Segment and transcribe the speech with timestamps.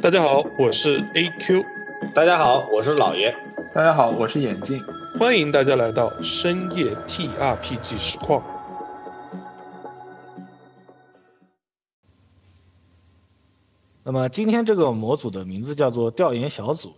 [0.00, 1.64] 大家好，我是 AQ，
[2.14, 3.32] 大家好，我是老爷。
[3.74, 4.82] 大家好，我是眼镜。
[5.18, 8.42] 欢迎大家来到深夜 TRPG 实况。
[14.02, 16.96] 那么今天这个模组的名字叫做调研小组。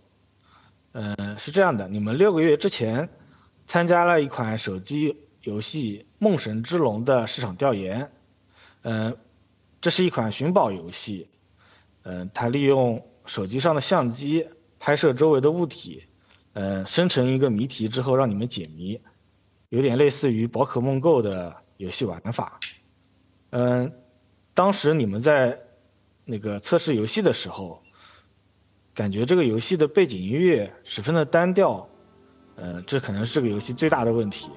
[0.93, 3.09] 呃，是这样的，你们六个月之前
[3.67, 8.09] 参加了一款手机游戏《梦神之龙》的市场调研。
[8.83, 9.15] 嗯，
[9.81, 11.27] 这是一款寻宝游戏。
[12.05, 14.47] 嗯，它利用手机上的相机
[14.79, 16.03] 拍摄周围的物体，
[16.53, 18.99] 嗯，生成一个谜题之后让你们解谜，
[19.69, 22.59] 有点类似于宝可梦 Go 的游戏玩法。
[23.49, 23.91] 嗯，
[24.53, 25.59] 当时你们在
[26.23, 27.81] 那个测试游戏的时候，
[28.93, 31.89] 感觉这个游戏的背景音乐十分的单调，
[32.57, 34.49] 嗯，这可能是个游戏最大的问题。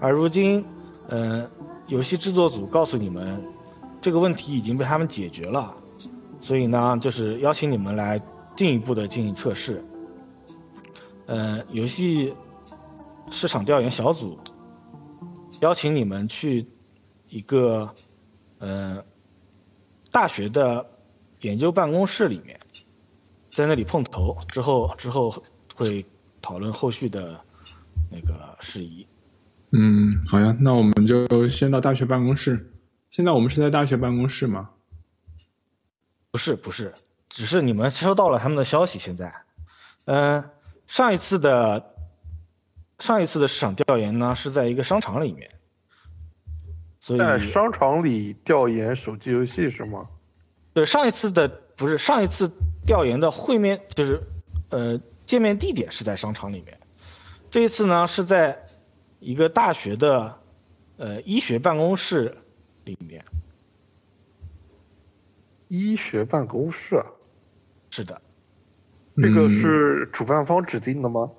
[0.00, 0.62] 而如今，
[1.08, 1.50] 嗯，
[1.86, 3.42] 游戏制作组告诉你们，
[4.02, 5.74] 这个问题已经被他们解决了。
[6.40, 8.20] 所以呢，就是邀请你们来
[8.56, 9.82] 进一步的进行测试。
[11.26, 12.34] 呃，游戏
[13.30, 14.38] 市场调研小组
[15.60, 16.66] 邀请你们去
[17.28, 17.88] 一个
[18.58, 19.04] 呃
[20.10, 20.84] 大学的
[21.42, 22.58] 研究办公室里面，
[23.52, 25.34] 在那里碰头，之后之后
[25.74, 26.04] 会
[26.42, 27.40] 讨论后续的
[28.10, 29.06] 那个事宜。
[29.72, 32.72] 嗯，好呀，那我们就先到大学办公室。
[33.10, 34.70] 现在我们是在大学办公室吗？
[36.30, 36.94] 不是不是，
[37.28, 38.98] 只是你们收到了他们的消息。
[38.98, 39.34] 现在，
[40.04, 40.42] 嗯，
[40.86, 41.94] 上一次的
[43.00, 45.50] 上一次的市场调研呢，是在一个商场里面，
[47.00, 50.08] 所以在商场里调研手机游戏是吗？
[50.72, 52.48] 对，上一次的不是上一次
[52.86, 54.22] 调研的会面，就是
[54.68, 56.78] 呃见面地点是在商场里面，
[57.50, 58.56] 这一次呢是在
[59.18, 60.38] 一个大学的
[60.96, 62.36] 呃医学办公室
[62.84, 63.24] 里面。
[65.70, 67.00] 医学办公室，
[67.92, 68.20] 是的，
[69.14, 71.30] 这个是主办方指定的吗？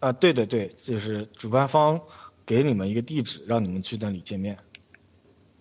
[0.00, 1.98] 啊，对对对，就是主办方
[2.44, 4.54] 给你们一个地址，让你们去那里见面。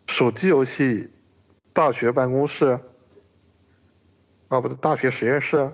[0.09, 1.09] 手机游戏，
[1.71, 2.77] 大学办公室，
[4.49, 5.71] 啊，不对，大学实验室，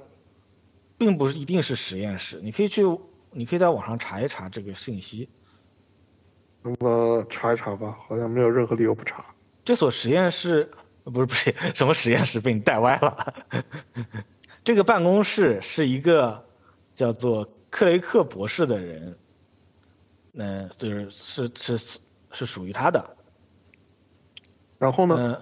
[0.99, 2.83] 并不是一定是实验室，你可以去，
[3.31, 5.27] 你可以在网上查一查这个信息。
[6.61, 9.25] 那么查一查吧，好像没有任何理由不查。
[9.65, 10.71] 这所实验室。
[11.09, 13.33] 不是不是什么实验室被你带歪了，
[14.63, 16.45] 这个办公室是一个
[16.95, 19.17] 叫做克雷克博士的人，
[20.33, 21.99] 嗯，就是是是
[22.31, 23.17] 是属于他的。
[24.77, 25.41] 然后呢？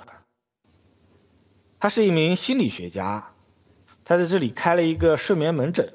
[1.79, 3.23] 他是一名心理学家，
[4.03, 5.87] 他在这里开了一个睡眠门诊。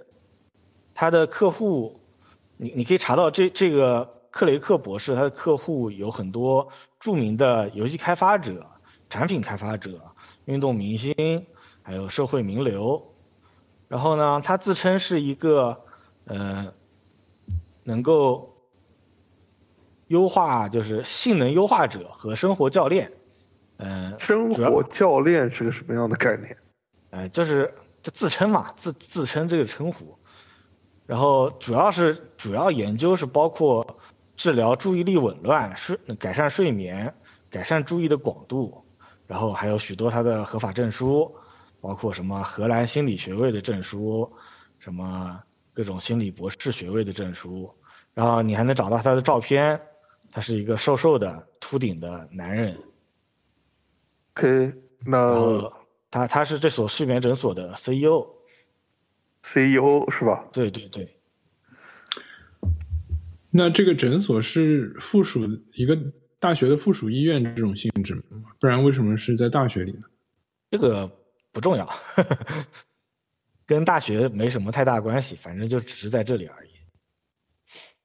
[0.95, 2.01] 他的客户，
[2.57, 6.69] 你你可以查到这这个克雷克博士，他的客户有很多
[7.01, 8.65] 著名的游戏开发者。
[9.13, 10.01] 产品开发者、
[10.47, 11.15] 运动明星，
[11.83, 13.15] 还有社会名流，
[13.87, 15.79] 然后呢，他自称是一个
[16.25, 16.73] 呃，
[17.85, 18.57] 能够
[20.07, 23.13] 优化就是性能优化者和生活教练，
[23.77, 26.57] 嗯，生活教练是个什么样的概念？
[27.11, 27.71] 哎，就是
[28.03, 30.17] 就自称嘛，自自称这个称呼，
[31.05, 33.87] 然后主要是主要研究是包括
[34.37, 37.15] 治疗注意力紊乱、睡改善睡眠、
[37.51, 38.82] 改善注意的广度。
[39.33, 41.35] 然后还有许多他的合法证书，
[41.81, 44.31] 包括什么荷兰心理学位的证书，
[44.79, 47.75] 什么各种心理博士学位的证书。
[48.13, 49.81] 然后你还能找到他的照片，
[50.31, 52.77] 他是一个瘦瘦的秃顶的男人。
[54.35, 54.75] OK，
[55.07, 55.73] 那
[56.11, 58.27] 他他是这所睡眠诊所的 CEO。
[59.43, 60.45] CEO 是吧？
[60.53, 61.17] 对对对。
[63.49, 65.99] 那这个诊所是附属一个。
[66.43, 68.23] 大学的附属医院这种性质吗？
[68.59, 70.01] 不然为什么是在大学里呢？
[70.73, 71.09] 这个
[71.53, 71.89] 不重要，
[73.65, 76.71] 跟大学没什么太大关系，反正就只是在这里而已。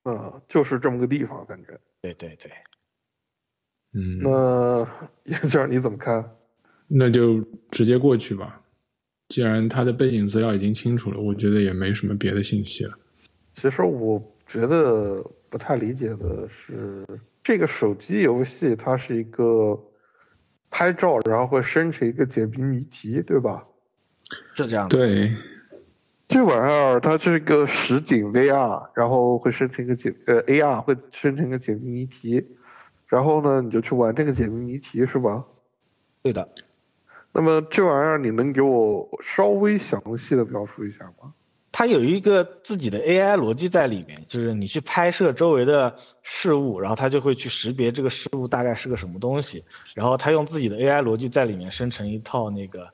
[0.03, 1.79] 嗯，就是这么个地方，感觉。
[1.99, 2.51] 对对对。
[3.93, 4.19] 嗯。
[4.21, 4.87] 那
[5.25, 6.35] 眼镜你怎么看？
[6.87, 8.61] 那就直接过去吧。
[9.29, 12.99] 既然他的背景资料已经清楚了，我觉得也没什么别的信息了。
[13.51, 17.03] 其实我觉得不太理解的是。
[17.47, 19.81] 这个手机游戏它是一个
[20.69, 23.65] 拍照，然后会生成一个解谜谜题，对吧？
[24.53, 24.89] 是这样。
[24.89, 25.33] 对，
[26.27, 32.45] 这玩意儿它是一个实景 VR，然后会生成一个解呃 AR 会生成一个解谜谜题，
[33.07, 35.45] 然后呢你就去玩这个解谜谜题，是吧？
[36.21, 36.49] 对的。
[37.31, 41.33] 那么这玩意儿你能给我稍微详细的描述一下吗？
[41.77, 49.63] 它有一个自己的 AI 逻辑在里面，就是你去拍摄周围的事物，然后它就会去识别这个事物大概是个什么东西，
[49.93, 52.89] 然后它用自己的 AI 逻辑在里面生成一套那个，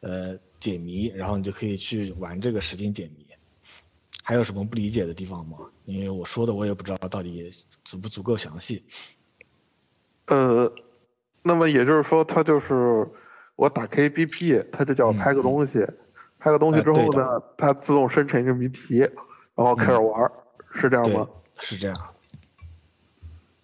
[0.00, 3.24] 呃，解谜，然后你就可以去玩这个实景解谜。
[4.24, 5.58] 还有什么不理解的地方吗？
[5.84, 7.48] 因为我说的我也不知道到底
[7.84, 8.82] 足不足够详细。
[10.26, 10.72] 呃，
[11.40, 13.06] 那么也就是说，它就是
[13.54, 15.86] 我打开 APP，它就叫我拍个东西，
[16.44, 20.30] 拍个东西之后呢，它自动生成一个谜题，然后开始玩，
[20.74, 21.26] 是这样吗？
[21.58, 21.96] 是这样。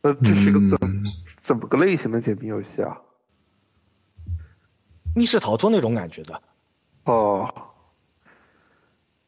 [0.00, 1.02] 那这是个怎
[1.42, 2.98] 怎么个类型的解谜游戏啊？
[5.14, 6.40] 密室逃脱那种感觉的。
[7.04, 7.52] 哦，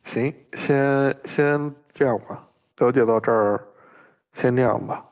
[0.05, 3.63] 行，先先这样吧，了解到这儿，
[4.33, 5.05] 先这样吧。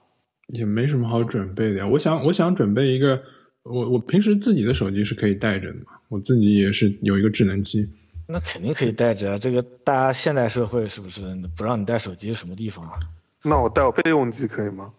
[0.46, 3.22] 也没什么好准备的呀，我想我想准备一个，
[3.64, 7.92] 我我平时自己的手机是可以带着的嘛，我自己也是有一个智能机。
[8.30, 11.20] 那肯定可以带着啊，这个大家现代社会是不是
[11.56, 12.98] 不让你带手机什么地方啊？
[13.42, 14.92] 那我带我备用机可以吗？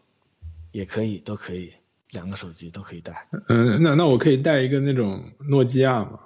[0.72, 1.74] 也可以，都可以，
[2.12, 3.28] 两个手机都可以带。
[3.50, 6.20] 嗯，那那我可以带一个那种诺基亚嘛，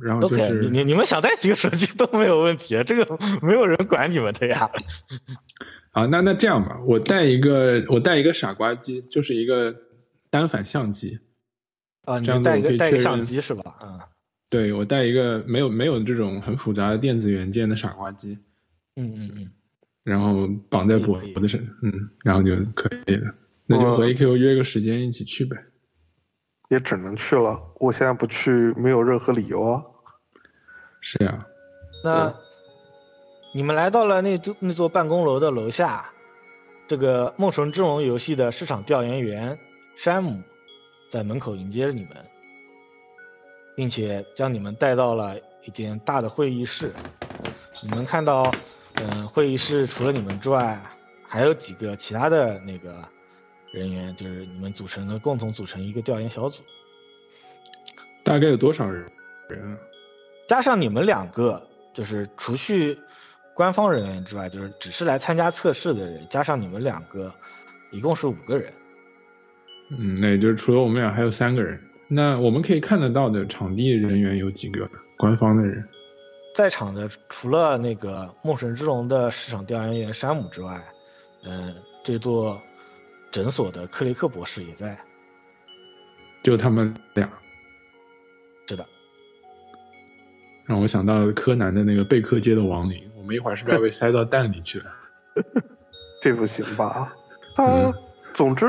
[0.00, 4.70] 然后就是你你们想带几个手机都没有问题，这个没有人管你们的呀。
[5.92, 9.74] 啊，那那这样吧，我带一个，我带一个傻瓜机，就是一个
[10.30, 11.20] 单反相机。
[12.04, 13.76] 啊，这样带一个带一个相机是吧？
[13.82, 14.00] 嗯。
[14.48, 18.38] 对，我带一个没有没有这种很复杂的电子元件的傻瓜机。
[18.96, 19.50] 嗯嗯嗯。
[20.04, 23.34] 然后绑在脖子上，嗯，然后就可以了。
[23.66, 25.56] 那就和 AQ 约个时间一起去呗。
[26.68, 29.82] 也只能去了，我现在不去没有任何理由啊。
[31.00, 31.46] 是呀。
[32.04, 32.34] 那。
[33.54, 36.10] 你们来到了那座那座办公楼的楼下，
[36.86, 39.58] 这个《梦神之龙》游戏的市场调研员
[39.96, 40.42] 山姆
[41.10, 42.10] 在门口迎接着你们，
[43.76, 46.90] 并且将你们带到了一间大的会议室。
[47.84, 48.42] 你们看到，
[48.94, 50.82] 嗯，会议室除了你们之外，
[51.28, 52.96] 还有几个其他的那个
[53.70, 56.62] 人员，就是你们组成的共同组成一个调研小组。
[58.24, 59.08] 大概有多少人？
[59.48, 59.78] 人？
[60.48, 61.64] 加上你们两个，
[61.94, 62.98] 就是除去。
[63.54, 67.32] 官方人员之外，就是只是来参加测试的人，加上你们两个，
[67.90, 68.70] 一共是五个人。
[69.92, 71.82] 嗯，那也就是除了我们俩还有三个人。
[72.08, 74.88] 那我们可以看得到的场地人员有几个？
[75.18, 75.82] 官方的人，
[76.54, 80.78] 在场的除了那个梦神之龙的市场调研员山姆之外，
[81.44, 81.74] 嗯，
[82.04, 82.60] 这座
[83.30, 84.96] 诊所的克雷克博士也在。
[86.42, 87.28] 就他们俩。
[88.68, 88.86] 是的。
[90.66, 93.02] 让我想到柯南的那个贝克街的亡灵。
[93.16, 94.86] 我们一会儿是不是要被塞到蛋里去了？
[96.22, 97.12] 这不行吧？
[97.56, 97.92] 啊，
[98.34, 98.66] 总之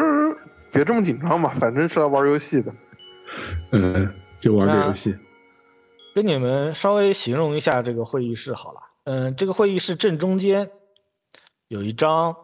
[0.72, 2.74] 别这么紧张嘛，反正是来玩游戏的。
[3.72, 5.18] 嗯， 就玩个游戏。
[6.14, 8.82] 跟你们稍微形容一下这个会议室好了。
[9.04, 10.70] 嗯，这个会议室正中间
[11.68, 12.36] 有一张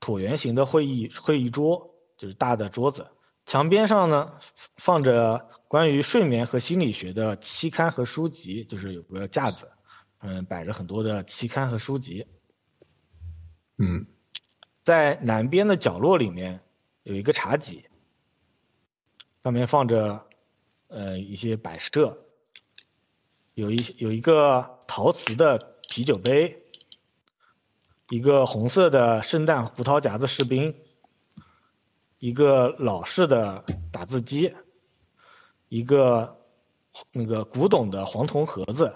[0.00, 3.06] 椭圆形的会议会议桌，就是大的桌子。
[3.46, 4.32] 墙边上呢
[4.76, 9.70] 放着关于睡眠和心理学的期刊和书籍，就是有个架子。
[10.20, 12.26] 嗯，摆着很多的期刊和书籍。
[13.76, 14.04] 嗯，
[14.82, 16.60] 在南边的角落里面
[17.04, 17.84] 有一个茶几，
[19.44, 20.26] 上面放着
[20.88, 22.18] 呃一些摆设，
[23.54, 26.62] 有一有一个陶瓷的啤酒杯，
[28.10, 30.74] 一个红色的圣诞胡桃夹子士兵，
[32.18, 34.54] 一个老式的打字机，
[35.68, 36.36] 一个
[37.12, 38.92] 那个古董的黄铜盒子。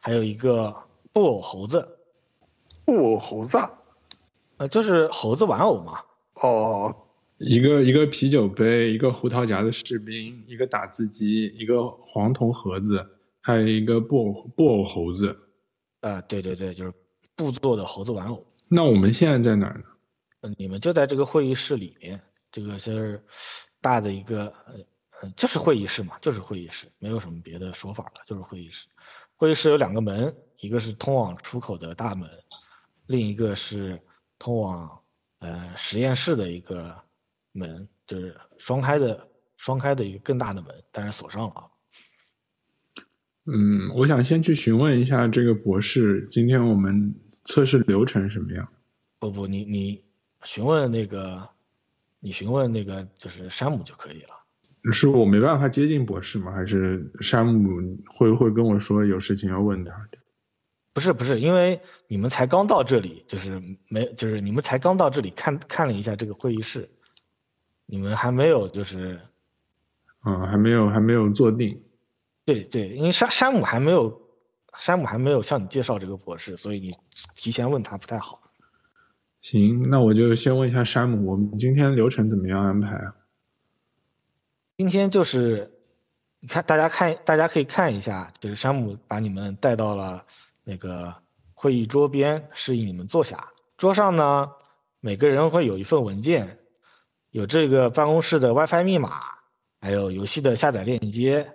[0.00, 0.74] 还有一个
[1.12, 1.98] 布偶猴子，
[2.86, 3.58] 布偶猴子，
[4.56, 6.00] 呃，就是猴子玩偶嘛。
[6.34, 6.94] 哦，
[7.38, 13.06] 一个一个啤酒杯，一个胡桃夹的士兵，一个打字机，一个黄铜盒子，
[13.40, 15.38] 还有一个布偶布偶猴子。
[16.00, 16.92] 啊，对对对，就是
[17.36, 18.44] 布做的猴子玩偶。
[18.68, 19.84] 那我们现在在哪儿呢？
[20.42, 23.22] 嗯，你们就在这个会议室里面，这个是
[23.80, 24.52] 大的一个，
[25.20, 28.86] 呃，就是会议室嘛，就是会议室，没有什么别的说法了，就是会议室。
[29.36, 32.28] 会议室有两个门，一个是通往出口的大门，
[33.06, 34.00] 另一个是
[34.38, 35.00] 通往
[35.38, 36.94] 呃实验室的一个
[37.52, 41.70] 门，就是双开的双开的一个更大的门，但是锁上了。
[43.46, 47.14] 嗯，我想先去询问一下这个博士，今天我们
[47.44, 48.68] 测试流程什么样？
[49.18, 50.04] 不不，你你
[50.44, 51.48] 询问那个，
[52.20, 54.34] 你询问那个就是山姆就可以了。
[54.92, 56.52] 是我没办法接近博士吗？
[56.52, 60.08] 还是山姆会会跟我说有事情要问他？
[60.92, 66.88] 不是不是，因为你们才刚到这里，就是没就是你们才刚到这里看看了一下这个会议室，
[67.90, 69.18] 你们还没有就是，
[70.26, 71.82] 嗯，还没有还没有坐定。
[72.44, 74.20] 对对，因为山山姆还没有
[74.78, 76.94] 山姆还没有向你介绍这个博士，所以你
[77.34, 78.42] 提前问他不太好。
[79.40, 83.14] 行，那我就先问一下山姆，我们今天流程怎么样安排啊？
[84.76, 85.72] 今天就是，
[86.40, 90.22] 你看，大家看，大家可以看一下，就是山姆把你们带到了
[90.64, 91.14] 那个
[91.54, 93.48] 会议桌边，示意你们坐下。
[93.76, 94.50] 桌上呢，
[95.00, 96.58] 每个人会有一份文件，
[97.38, 99.20] 有这个办公室的 WiFi 密码，
[99.80, 101.48] 还有游戏的下载链接，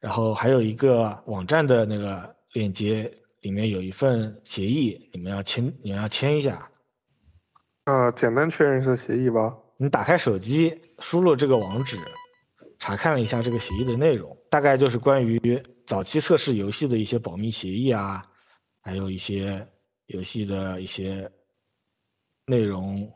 [0.00, 3.08] 然后还有一个网站的那个链接，
[3.42, 6.68] 里面有一份协议，你们要签，你们要签一下。
[7.84, 9.56] 啊，简单确认一下协议吧。
[9.76, 11.96] 你打开手机，输入这个网址，
[12.80, 18.20] 查看了一下这个协议的内容，大概就是关于早期测试游戏的一些保密协议啊，
[18.82, 19.64] 还有一些
[20.06, 21.30] 游戏的一些
[22.46, 23.08] 内容。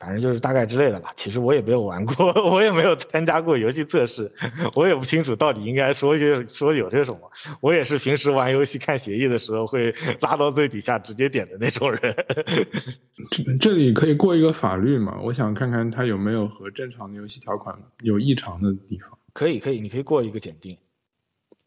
[0.00, 1.12] 反正就是大概之类的吧。
[1.14, 4.32] 其实我也没有玩过， 我也没有参加过游戏测试，
[4.74, 7.30] 我也不清楚到底应该说些说有些什么。
[7.60, 12.16] 我也是平时玩游戏看协议的时候会拉到最底下直接点的那种人。
[13.30, 15.20] 这这里可以过一个法律嘛？
[15.22, 19.18] 我想看看它有没有和正常的游戏条款有异常的地方。
[19.34, 20.76] 可以可以，你可以过一个检定。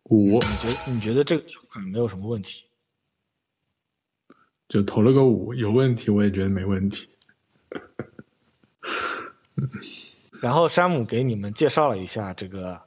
[0.10, 2.64] 五，你觉得你觉得这个条款没有什么问题？
[4.68, 7.08] 就投了个五，有问题我也觉得没问题。
[10.42, 12.80] 然后山姆给你们介绍了一下这个，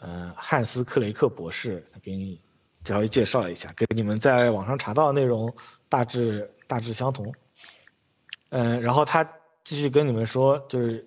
[0.00, 2.40] 呃，汉斯克雷克博士，给你
[2.84, 5.52] 稍微介绍了一下，跟你们在网上查到的内容
[5.88, 7.34] 大致大致相同。
[8.50, 9.28] 嗯，然后他
[9.64, 11.04] 继续跟你们说，就是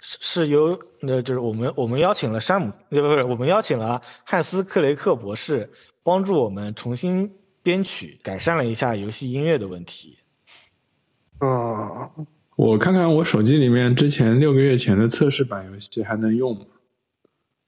[0.00, 5.70] 是是由那就是我们我们邀请了山姆，不不是我们邀请了汉斯克雷克博士
[6.02, 7.30] 帮助我们重新
[7.62, 10.18] 编曲，改善了一下游戏音乐的问题。
[11.40, 12.10] 啊。
[12.60, 16.66] 我看看我手机里面之前六个月前的测试版游戏还能用吗？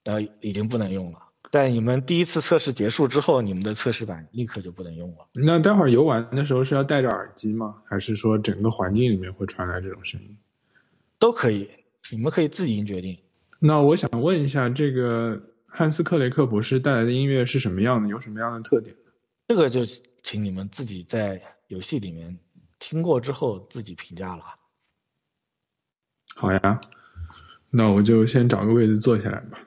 [0.04, 1.18] 呃，已经不能用了。
[1.50, 5.26] 但你们第一次测试结束之后，你们的测试版立刻就不能用了。
[5.32, 7.76] 那待会儿游玩的时候是要戴着耳机吗？
[7.88, 10.37] 还是说整个环境里面会传来这种声音？
[11.18, 11.70] 都可以，
[12.11, 13.18] 你们可以自行决定。
[13.61, 18.11] 那我想问一下，这个汉斯克雷克博士带来的音乐是什么样的？
[18.11, 18.94] 有什么样的特点？
[19.49, 19.87] 这个就
[20.22, 22.38] 请你们自己在游戏里面
[22.78, 24.42] 听过之后自己评价了。
[26.34, 26.80] 好呀，
[27.70, 29.58] 那我就先找个位置坐下来吧，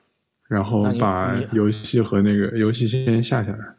[0.48, 3.74] 然后把游戏和那个游戏先下下来。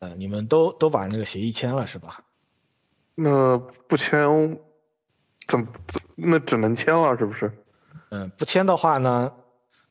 [0.00, 2.24] 呃，你们都都把那个协议签了是吧？
[3.14, 4.26] 那不签，
[5.46, 7.50] 怎怎那只能签了是不是？
[8.10, 9.32] 嗯，不签的话呢，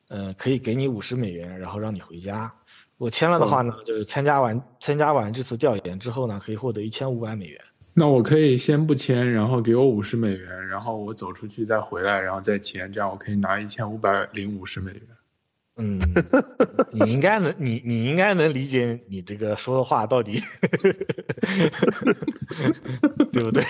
[0.09, 2.53] 嗯，可以给你五十美元，然后让你回家。
[2.97, 7.59] 我签了的话呢，就是参加完参加完这次调研之后呢，可以获得一千五百美元。
[7.95, 15.01] 那我可以先不签，然后给我五十美元，然后我走出去再回来，然后再签，这样我可以拿一千五百零五十美元。
[15.75, 15.99] 嗯，
[16.91, 20.39] 你应该能，你你应该能理解你这个说的话到底，
[23.33, 23.63] 对不对？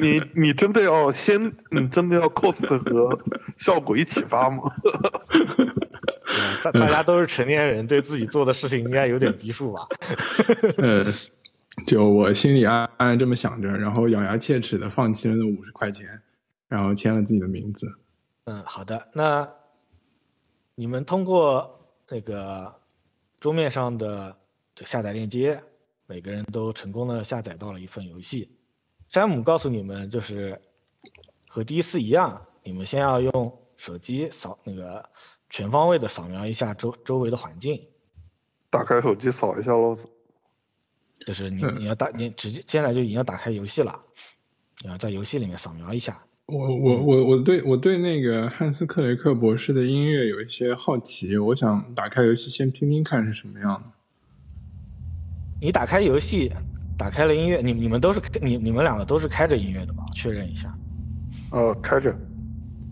[0.00, 3.18] 你你真的要先，你真的要 cost 和
[3.58, 4.62] 效果一起发吗？
[6.64, 9.86] 大大家都是成年人，对自己做的事情应该有点逼数吧？
[10.78, 11.12] 嗯。
[11.86, 16.22] 就我心里暗暗这么想着，然后咬牙切齿的放弃了那五十块钱，
[16.68, 17.86] 然后签了自己的名字。
[18.44, 19.08] 嗯，好的。
[19.12, 19.48] 那
[20.74, 22.74] 你们通过那个
[23.38, 24.36] 桌面上的
[24.84, 25.62] 下载链接，
[26.06, 28.50] 每个人都成功的下载到了一份游戏。
[29.08, 30.60] 山姆告诉你们，就是
[31.48, 35.08] 和第一次一样，你们先要用手机扫那个
[35.48, 37.80] 全方位的扫描一下周周围的环境。
[38.70, 39.98] 打开手机扫一下喽。
[41.26, 43.92] 就是你你要打你直接现在就已经要打开游戏了，
[44.88, 46.18] 啊，在游戏里面扫描一下。
[46.46, 53.82] 我我我我对我对那个汉斯克雷克博士的音乐有一些好奇，我想打开游戏先听听看是什么样的。
[55.60, 56.50] 你打开游戏，
[56.98, 60.02] 打开了音乐，你你们都是你你们两个都是开着音乐的吧？
[60.14, 60.74] 确认一下。
[61.52, 62.10] 呃，开着。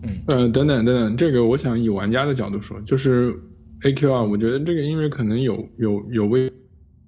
[0.03, 0.21] 嗯。
[0.27, 3.37] 呃，等等等等，这个我想以玩家的角度说，就是
[3.83, 6.49] A Q 啊，我觉得这个音乐可能有有有危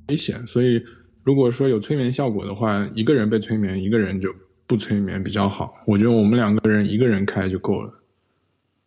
[0.08, 0.84] 危险，所以。
[1.24, 4.34] 如果说有催眠效果的话，一个人被催眠，一个人就
[4.66, 5.84] 不催眠比较好。
[5.86, 7.94] 我觉得我们两个人一个人开就够了。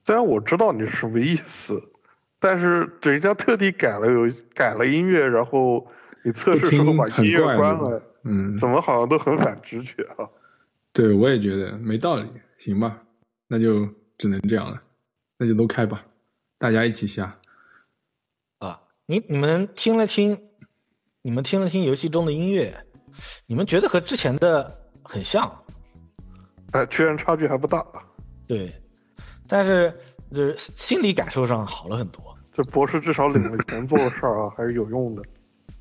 [0.04, 1.80] 虽然我知道你是什么意思，
[2.40, 5.86] 但是人家特地改了有改了音乐，然后
[6.24, 10.28] 你测试时候把音乐关了，嗯，怎么好像都很反直觉啊？
[10.92, 12.26] 对，我也觉得没道理。
[12.58, 13.02] 行吧，
[13.48, 13.88] 那就
[14.18, 14.82] 只能这样了，
[15.38, 16.04] 那就都开吧，
[16.58, 17.38] 大家一起下。
[18.58, 20.38] 啊，你你们听了听。
[21.26, 22.84] 你们听了听游戏中的音乐，
[23.46, 24.70] 你们觉得和之前的
[25.02, 25.50] 很像，
[26.72, 27.82] 哎，居然差距还不大。
[28.46, 28.70] 对，
[29.48, 29.90] 但是
[30.30, 32.22] 就是心理感受上好了很多。
[32.52, 35.22] 这博士至少领了钱做的事儿啊，还是有用的。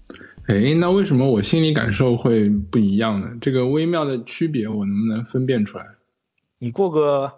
[0.47, 3.29] 哎，那为什么我心理感受会不一样呢？
[3.41, 5.85] 这个微妙的区别，我能不能分辨出来？
[6.57, 7.33] 你过个，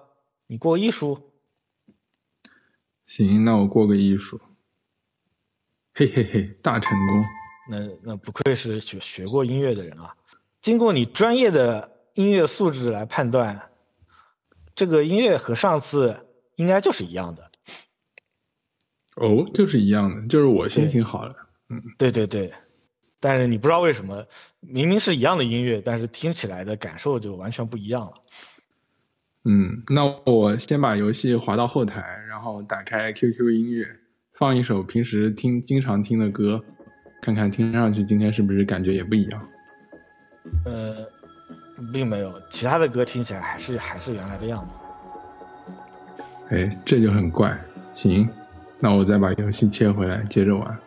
[0.46, 1.32] 你过艺术？
[3.08, 4.40] 行，那我过个艺术。
[5.96, 7.45] 嘿嘿嘿，大成功！
[7.70, 10.16] 那那不愧是学学过音乐的人啊！
[10.62, 13.70] 经过你专业的音乐素质来判断，
[14.76, 17.52] 这个音乐和上次应该就是一样的。
[19.16, 21.36] 哦，就是一样的，就是我心情好了。
[21.70, 22.54] 嗯，对对对。
[23.20, 24.28] 但是你不知道为什么，
[24.60, 28.14] 明明是一样的音乐，但是听起来的感受就完全不一样了。
[29.46, 33.88] 嗯，那我先把游戏滑到后台，然后打开 QQ 音乐，
[34.34, 36.64] 放一首平时听经常听的歌，
[37.26, 39.42] 看看听上去今天是不是感觉也不一样。
[40.64, 40.96] 呃，
[41.92, 44.78] 并没有，其他的歌听起来还是还是原来的样子。
[46.52, 47.60] 哎，这就很怪。
[47.96, 48.30] 行，
[48.80, 50.78] 那我再把游戏切回来，接着玩。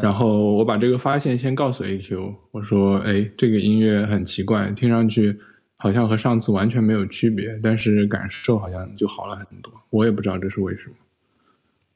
[0.00, 5.40] 然后我把这个发现先告诉 AQ，我说，哎，这个音乐很奇怪，听上去。
[5.76, 9.72] 好像和上次完全没有区别，但是感受好像就好了很多。
[9.90, 10.94] 我也不知道这是为什么。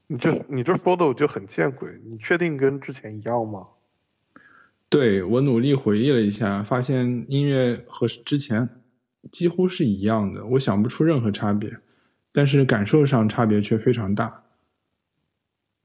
[0.08, 3.68] 你这你这 photo 就很见鬼，你确定跟之前一样吗？
[4.88, 8.68] 对我努力回忆了一下，发现音乐和之前
[9.32, 11.78] 几乎是一样的，我想不出任何差别，
[12.32, 14.44] 但是感受上差别却非常大。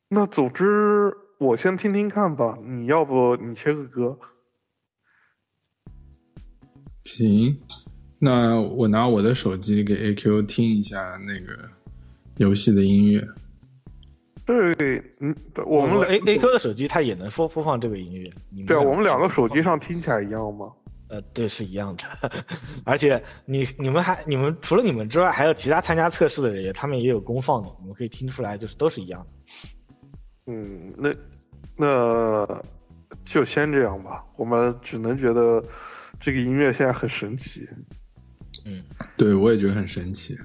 [0.10, 2.60] 那总之，我先听听看吧。
[2.63, 4.20] 你要不你切个歌？
[7.04, 7.60] 行。
[8.20, 11.72] 那我拿我的手机给 AQ 听一下那个
[12.38, 13.28] 游戏的音乐。
[14.45, 15.33] 对，嗯，
[15.65, 18.29] 我们 A AQ 的手机它也能播播放这个音乐。
[18.65, 20.71] 对啊，我们两个手机上听起来一样吗？
[21.10, 22.43] 呃，对，是一样的。
[22.86, 30.53] 而且你你们还你们除了你们之外，还有其他参加测试的人员，他们也有功放的，我们可以听出来，就是都是一样的。
[30.53, 31.12] 嗯，那
[31.77, 32.63] 那
[33.25, 34.25] 就先这样吧。
[34.38, 35.62] 我们只能觉得
[36.19, 37.67] 这个音乐现在很神奇。
[38.65, 38.83] 嗯，
[39.17, 40.38] 对，我也觉得很神奇。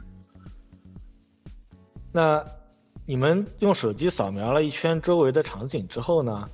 [2.12, 2.44] 那
[3.08, 6.44] 你们用手机扫描了一圈周围的场景之后呢？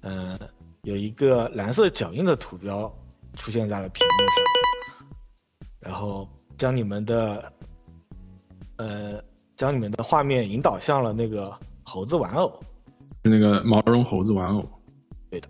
[0.00, 0.36] 嗯，
[0.82, 2.92] 有一个蓝色脚印的图标
[3.34, 5.08] 出现在了屏幕上，
[5.78, 7.52] 然后将你们的
[8.76, 9.22] 呃
[9.56, 12.52] 将你们的画面引导向了那个猴子玩偶，
[13.22, 14.68] 那个毛绒猴子玩偶。
[15.30, 15.48] 对的。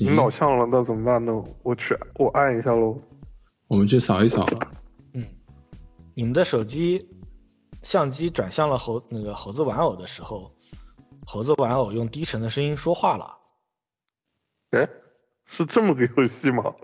[0.00, 1.32] 引导向了，那怎么办呢？
[1.64, 2.96] 我去，我按一下喽。
[3.66, 4.46] 我们去扫一扫。
[5.12, 5.24] 嗯，
[6.14, 7.07] 你们的手机
[7.88, 10.52] 相机转向了猴那个猴子玩偶的时候，
[11.24, 13.38] 猴子玩偶用低沉的声音说话了。
[14.72, 14.86] 哎，
[15.46, 16.74] 是这么个游戏吗？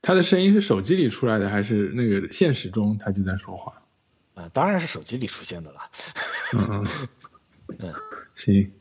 [0.00, 3.82] 他的声音是手机里出来的，还是那个现实中他就在说话？
[4.34, 5.80] 啊，当然是手机里出现的了。
[6.52, 6.86] 嗯
[7.80, 7.92] 嗯，
[8.36, 8.72] 行。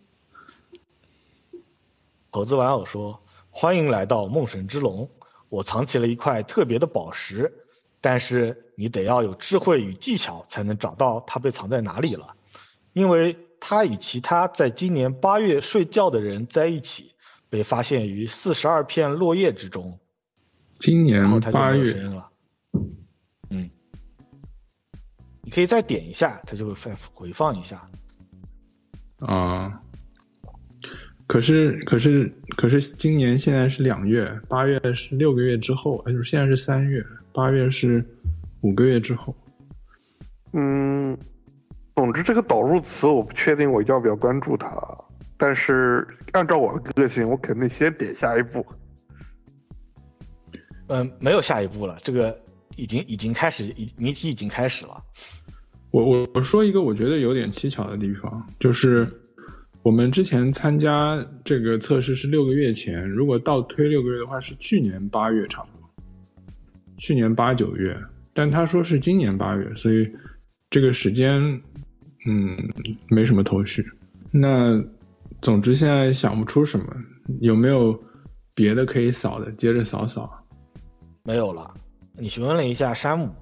[2.30, 3.20] 猴子玩偶说
[3.50, 5.10] ：“欢迎来到梦神之龙。”
[5.50, 7.59] 我藏起了一块特别的宝石，
[8.02, 12.36] 但是你得要有智慧与技巧才能找到它被藏在哪里了，
[12.94, 17.12] 因为它与其他在今年八月睡觉的人在一起，
[17.50, 20.00] 被发现于四十二片落叶之中。
[20.78, 22.10] 今年八月。
[23.50, 23.70] 嗯，
[25.42, 27.86] 你可以再点一下，它就会再回放一下。
[29.20, 29.82] 啊。
[31.28, 38.04] 可是，可是，可是，今年现在是两月，八月是六个月之后，就是现在是三月，八月是
[38.62, 39.36] 五个月之后。
[40.54, 41.18] 嗯，
[41.96, 44.72] 总之这个导入词我不确定我要不要关注它，
[45.38, 48.66] 但是按照我的个性，我肯定先点下一步。
[50.88, 52.38] 嗯，没有下一步了，这个
[52.76, 54.98] 已经已经开始，已谜题已经开始了。
[55.92, 59.08] 我我我说一个我觉得有点蹊跷的地方，就是。
[59.82, 65.79] 我们之前参加这个测试是六个月前，如果倒推六个月的话，是去年八月差不多，
[67.00, 67.98] 去年八九月，
[68.34, 70.08] 但他说是今年八月，所以
[70.70, 71.40] 这个时间，
[72.28, 72.58] 嗯，
[73.10, 73.84] 没什么头绪。
[74.32, 74.80] 那
[75.42, 76.86] 总之现在想不出什么，
[77.42, 78.00] 有没有
[78.54, 79.52] 别的可以扫的？
[79.54, 80.30] 接着扫扫。
[81.24, 81.74] 没有了。
[82.18, 83.34] 你询问了一下山姆，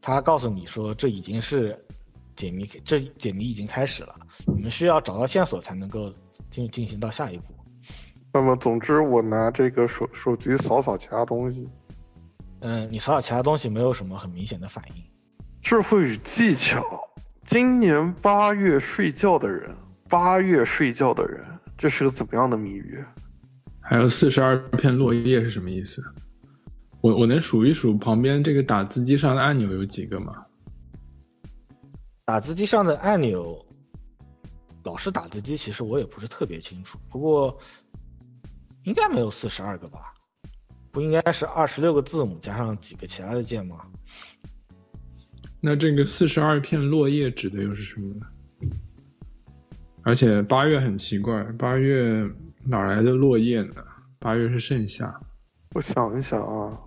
[0.00, 1.78] 他告诉你说这已经是。
[2.36, 4.14] 解谜，这解谜已经开始了。
[4.54, 6.12] 你们需要找到线索才能够
[6.50, 7.44] 进进行到下一步。
[8.30, 11.66] 那么，总之我拿这个手手机扫扫其他东西。
[12.60, 15.02] 嗯，你扫扫其他东西没有什么很明显的反应。
[15.60, 16.82] 智慧与技巧。
[17.46, 19.74] 今年八月睡觉的人，
[20.08, 21.44] 八月睡觉的人，
[21.78, 23.04] 这是个怎么样的谜语？
[23.80, 26.02] 还有四十二片落叶是什么意思？
[27.02, 30.42] 我我能数一数旁边这个打字机上的按钮有几个吗？
[32.24, 33.64] 打字机上的按钮，
[34.82, 37.56] 老式打字机其实我也不是特别清楚，不过
[38.82, 40.12] 应该没有四十二个吧？
[40.96, 43.82] 不应该是二十六个字母加上几个其他的键吗？
[45.60, 48.26] 那这个四十二片落叶指的又是什么呢？
[50.04, 52.26] 而且八月很奇怪，八月
[52.64, 53.74] 哪来的落叶呢？
[54.18, 55.14] 八月是盛夏。
[55.74, 56.80] 我想一想啊，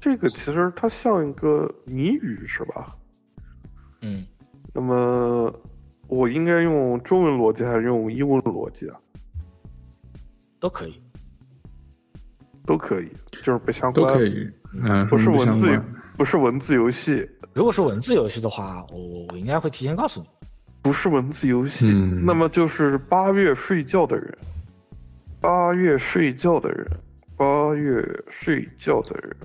[0.00, 2.96] 这个其实它像一个谜语，是吧？
[4.00, 4.24] 嗯，
[4.72, 5.54] 那么
[6.06, 8.98] 我应该用中文逻辑还是用英文逻辑啊？
[10.58, 10.98] 都可以。
[12.66, 13.08] 都可以，
[13.42, 14.06] 就是不相关。
[14.06, 14.50] 都可以，
[14.82, 15.80] 嗯，不是文字，
[16.16, 17.28] 不是文字游戏。
[17.54, 20.26] 如果是文字游戏的话，我我应该会提前告诉你。
[20.80, 21.92] 不是文字游戏，
[22.24, 24.36] 那么就是八月睡觉的人，
[25.40, 26.86] 八月睡觉的人，
[27.36, 29.36] 八月睡觉的人，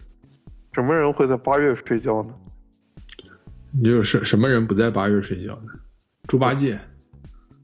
[0.73, 2.34] 什么人会在八月睡觉呢？
[3.71, 5.73] 你有什什么人不在八月睡觉呢？
[6.27, 6.80] 猪八戒，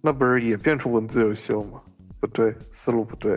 [0.02, 1.82] 那不是也变成文字游戏了吗？
[2.20, 3.36] 不对，思路不对。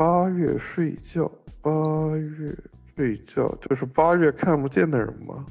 [0.00, 1.70] 八月睡觉，八
[2.16, 2.56] 月
[2.96, 5.44] 睡觉，就是八月看不见的人吗？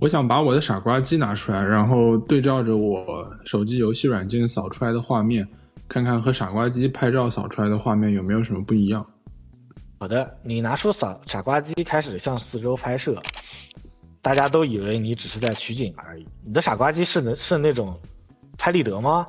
[0.00, 5.46] 我想把我的傻瓜机拿出来，然后对照着我手机游戏软件扫出来的画面，
[5.86, 9.06] 看看和傻瓜机拍照扫出来的画面有没有什么不一样。
[10.00, 13.16] 好的，你拿出傻傻瓜机开始向四周拍摄，
[14.20, 16.26] 大家都以为你只是在取景而已。
[16.44, 17.96] 你的傻瓜机是能是那种
[18.58, 19.28] 拍立得吗？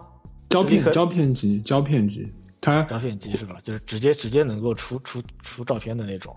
[0.50, 2.28] 胶片胶片机胶片机。
[2.64, 3.60] 它胶片机是吧？
[3.62, 6.34] 就是直接直接能够出出出照片的那种，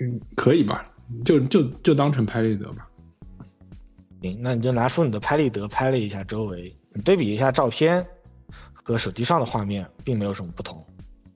[0.00, 0.90] 嗯，可以吧？
[1.22, 2.88] 就就就当成拍立得吧。
[4.22, 8.02] 行，那你就拿出你的拍立得拍了一下周围，你对比一下照片
[8.72, 10.82] 和手机上的画面，并没有什么不同。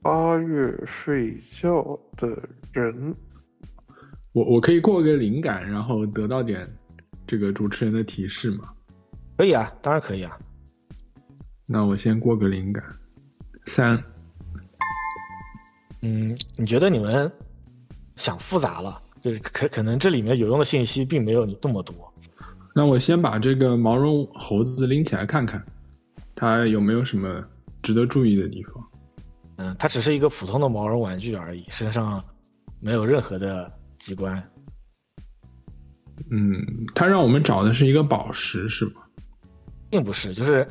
[0.01, 1.83] 八月睡觉
[2.17, 2.29] 的
[2.73, 3.15] 人，
[4.33, 6.67] 我我可以过个灵感，然后得到点
[7.27, 8.73] 这个主持人的提示吗？
[9.37, 10.39] 可以啊，当然可以啊。
[11.67, 12.83] 那我先过个灵感，
[13.67, 14.03] 三。
[16.07, 17.33] 嗯，你觉得你们
[18.17, 21.95] 想复杂了，就是可可能这里面有用的信息并没有你这么多。
[22.75, 25.65] 那我先把这个毛绒猴子拎起来看看，
[26.35, 27.43] 它有没有什么
[27.83, 28.85] 值得注意的地方？
[29.57, 32.23] 嗯，它只是一个普通的毛绒玩具而已，身上
[32.81, 34.43] 没有任何的机关。
[36.31, 36.63] 嗯，
[36.95, 39.01] 它让我们找的是一个宝石，是吗？
[39.89, 40.69] 并不是，就是。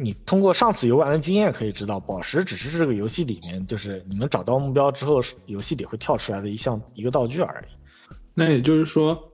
[0.00, 7.66] 你通过上次游玩的经验可以知道，宝石只是这个游戏里面，就是你们找到目标之后，游戏里会跳出来的一项一个道具而已。
[8.32, 9.30] 那也就是说，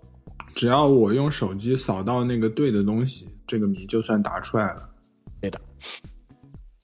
[0.55, 4.89] 只要我用手机扫到那个对的东西，这个谜就算答出来了。
[5.41, 5.61] 对的。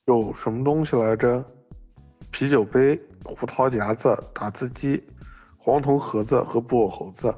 [0.05, 1.43] 有什么东西来着？
[2.31, 5.01] 啤酒杯、胡桃夹子、打字机、
[5.57, 7.33] 黄铜盒子和布偶猴子。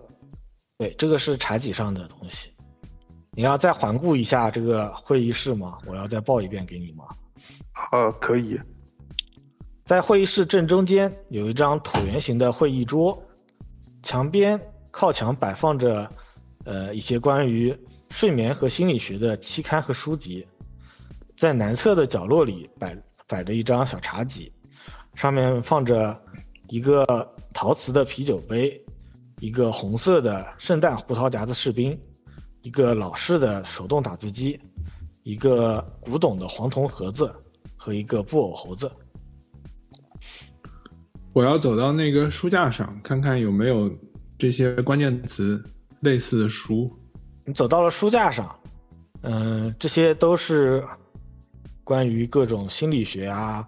[0.77, 2.49] 对，这个是茶几上的东西。
[3.35, 5.77] 你要再环顾一下这个会议室吗？
[5.85, 7.03] 我要再报一遍给你吗？
[7.91, 8.57] 呃，可以。
[9.83, 13.21] 在会议室正中间有一张椭圆形的会议桌，
[14.03, 16.07] 墙边靠墙摆放着，
[16.63, 17.77] 呃，一些关于
[18.09, 20.47] 睡眠和心理学的期刊和书籍。
[21.37, 24.49] 在南侧的角落里摆摆着一张小茶几，
[25.13, 26.17] 上面放着
[26.69, 27.05] 一个
[27.53, 28.81] 陶瓷的啤酒杯，
[29.41, 31.99] 一个红色的圣诞胡桃夹子士兵。
[32.65, 34.59] 一个老式的手动打字机，
[35.21, 37.31] 一个古董的黄铜盒子
[37.77, 38.91] 和一个布偶猴子。
[41.31, 43.87] 我要走到那个书架上，看看有没有
[44.35, 45.63] 这些关键词
[45.99, 46.91] 类似的书。
[47.45, 48.59] 你走到了书架上，
[49.21, 50.83] 嗯，这些都是
[51.83, 53.63] 关于各种心理学啊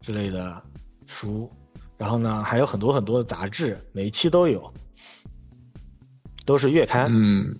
[0.00, 0.62] 之类的
[1.06, 1.50] 书。
[1.98, 4.72] 然后呢，还有很多很多的杂志，每一期都有，
[6.46, 7.10] 都是月刊。
[7.12, 7.54] 嗯。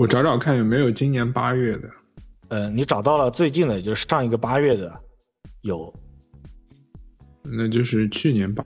[0.00, 1.90] 我找找看有没有今年八月的。
[2.48, 4.90] 呃，你找到了最近的，就是上一个八月的，
[5.60, 5.92] 有。
[7.42, 8.64] 那就是去年八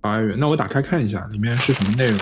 [0.00, 0.36] 八月。
[0.38, 2.18] 那我打开看一下，里面是什么内容？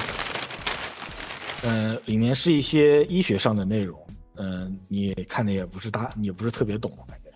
[1.65, 4.03] 呃，里面是一些医学上的内容。
[4.37, 7.31] 嗯，你看的也不是大，也不是特别懂，感觉。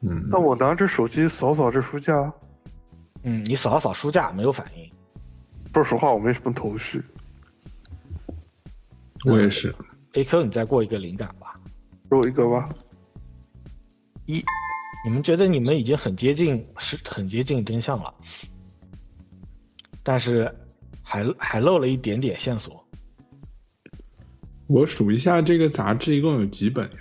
[0.00, 0.26] 嗯。
[0.28, 2.32] 那我拿着手机扫扫这书架。
[3.22, 4.90] 嗯，你扫了扫书架，没有反应。
[5.72, 7.00] 说实话，我没什么头绪。
[9.24, 9.74] 我也是。
[10.12, 11.58] A Q，你再过一个灵感吧，
[12.08, 12.68] 给我一个吧。
[14.26, 14.42] 一，
[15.04, 18.14] 你们觉得你们已经很接近，是很接近真相了，
[20.02, 20.54] 但是
[21.02, 22.82] 还还漏了一点点线索。
[24.66, 26.98] 我数一下，这个杂志一共有几本呀？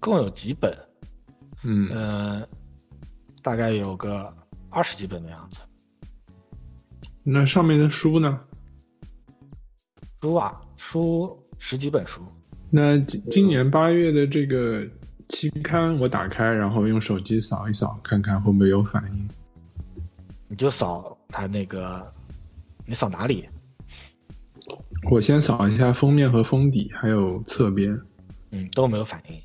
[0.00, 0.76] 共有几本？
[1.62, 2.48] 嗯呃，
[3.42, 4.32] 大概有个
[4.70, 5.58] 二十几本的样子。
[7.22, 8.40] 那上面的书呢？
[10.22, 12.22] 书啊，书十几本书。
[12.70, 14.82] 那今今年八月的这个
[15.28, 19.28] 期刊，我打开，然后用手机扫一扫，看看会不会有反应。
[20.48, 22.04] 你就扫它那个，
[22.86, 23.46] 你扫哪里？
[25.10, 28.00] 我先扫一下封面和封底，还有侧边。
[28.52, 29.40] 嗯，都没有反应。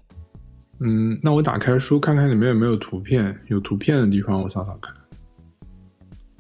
[0.80, 4.96] 嗯，那我打开书看看里面有没有图片，有图片的地方我扫扫看。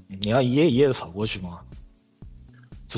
[0.08, 1.60] 你要一页一页的扫过去吗？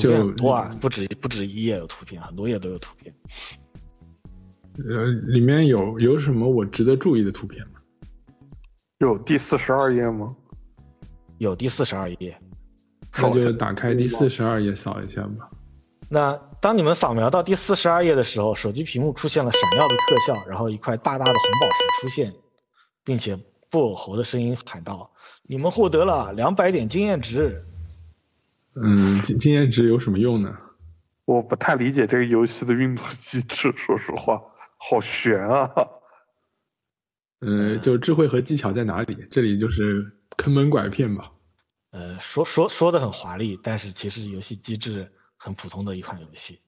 [0.02, 3.14] 就多啊，不止不止一页有图片，很多页都有图片。
[4.88, 7.80] 呃，里面有有什么我值得注意的图片吗？
[8.98, 10.34] 有第四十二页吗？
[11.38, 12.36] 有第四十二页。
[13.16, 15.48] 那就打开第四十二页扫一下吧。
[16.08, 22.34] 那当你们扫描到第四十二页的时候，手机屏幕出现了闪耀的特效，然后一块大大的红宝石出现，
[23.04, 23.38] 并且
[23.70, 25.08] 布偶猴的声音喊道
[25.46, 27.64] ：“你们获得了两百点经验值。”
[28.82, 30.56] 嗯，经经验值有什么用呢？
[31.24, 34.42] 我不太理解这个游戏的运作机制， 说实话，
[34.76, 35.70] 好悬啊！
[37.40, 39.26] 呃，就智慧和技巧在哪里？
[39.30, 40.04] 这里就是
[40.36, 41.30] 坑蒙拐骗吧。
[41.92, 46.60] 呃，说说说的很华丽，但是其实游戏机制很普通的一款游戏。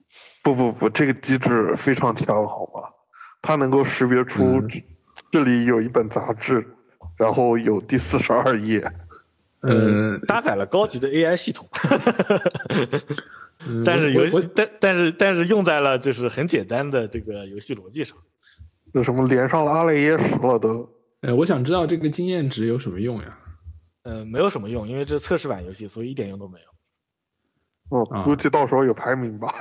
[0.42, 2.88] 不不不，这个机制非常强，好吧？
[3.42, 4.62] 它能够识别出
[5.30, 6.66] 这里有一本杂志，
[7.18, 8.80] 然后有第四十二页。
[9.66, 11.68] 呃，搭载了高级的 AI 系统，
[13.84, 18.16] 但是游但但是但是用在了就是很简单的这个游戏逻辑上。
[18.92, 20.88] 有什么连上了阿雷耶识了都？
[21.20, 23.38] 哎，我想知道这个经验值有什么用呀？
[24.04, 26.66] 呃，没有什么用，因为这是测试版游戏，所以一点用都没有。
[27.98, 29.52] 哦，估计到时候有排名吧。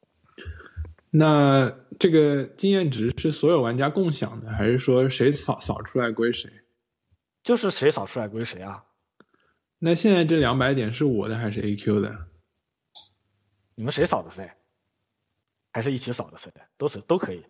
[1.10, 6.50] 那这个经验值是所有玩家共享的，还是说谁扫扫出来归谁？
[7.42, 8.84] 就是谁扫出来归谁啊？
[9.82, 12.26] 那现在这两百点是我的还是 AQ 的？
[13.74, 14.54] 你们谁扫的噻？
[15.72, 16.50] 还是一起扫的噻？
[16.76, 17.42] 都是都可以。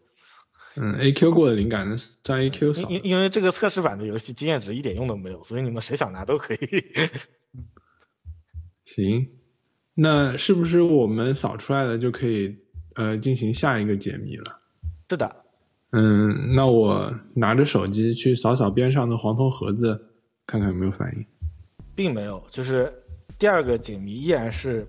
[0.77, 2.89] 嗯，AQ 过的灵感，呢算 AQ 扫。
[2.89, 6.59] 因因为这个测试版的游戏经验值一点用都没有，所以你们谁想拿都可以。
[8.85, 9.31] 行，
[9.95, 12.59] 那是不是我们扫出来的就可以
[12.95, 14.61] 呃进行下一个解密了？
[15.09, 15.45] 是的。
[15.91, 20.15] 嗯，那我拿着手机去扫扫边上的黄铜盒子，
[20.47, 21.27] 看看有没有反应。
[22.01, 22.93] 并没有，就是
[23.39, 24.87] 第二个解谜依然是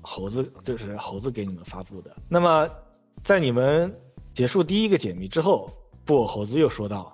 [0.00, 2.14] 猴子，就是猴子给你们发布的。
[2.28, 2.68] 那么
[3.24, 3.92] 在你们。
[4.34, 5.68] 结束第一个解谜之后，
[6.04, 7.12] 布偶猴子又说道：“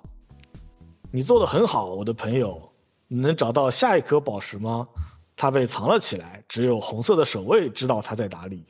[1.11, 2.71] 你做的很好，我的朋友。
[3.07, 4.87] 你能找到下一颗宝石吗？
[5.35, 8.63] 它被藏了起来，只有红色的守卫知道它在哪里。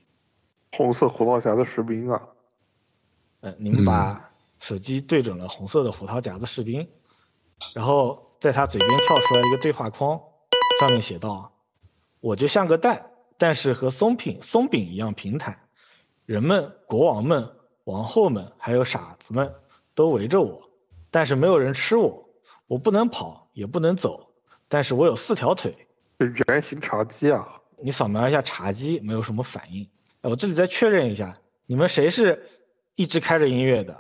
[0.78, 2.22] 红色胡桃夹子士兵啊！
[3.41, 6.88] 嗯，你们把手机对准了红色的胡桃夹子士兵，
[7.76, 10.18] 然后在他嘴边跳出来一个对话框，
[10.80, 11.52] 上面写道：
[12.20, 15.58] 我就像个蛋，但是和松饼松饼一样平坦。
[16.26, 17.50] 人们，国王们。”
[17.86, 19.48] 王后们还有傻子们
[19.94, 20.60] 都围着我，
[21.12, 22.28] 但是没有人吃我。
[22.66, 24.34] 我不能跑，也不能走，
[24.68, 25.72] 但是我有四条腿。
[26.18, 27.62] 圆形茶几啊！
[27.78, 29.88] 你扫描一下茶几，没有什么反应。
[30.24, 32.42] 我这里再确认一下，你们谁是
[32.96, 33.96] 一直开着音乐的，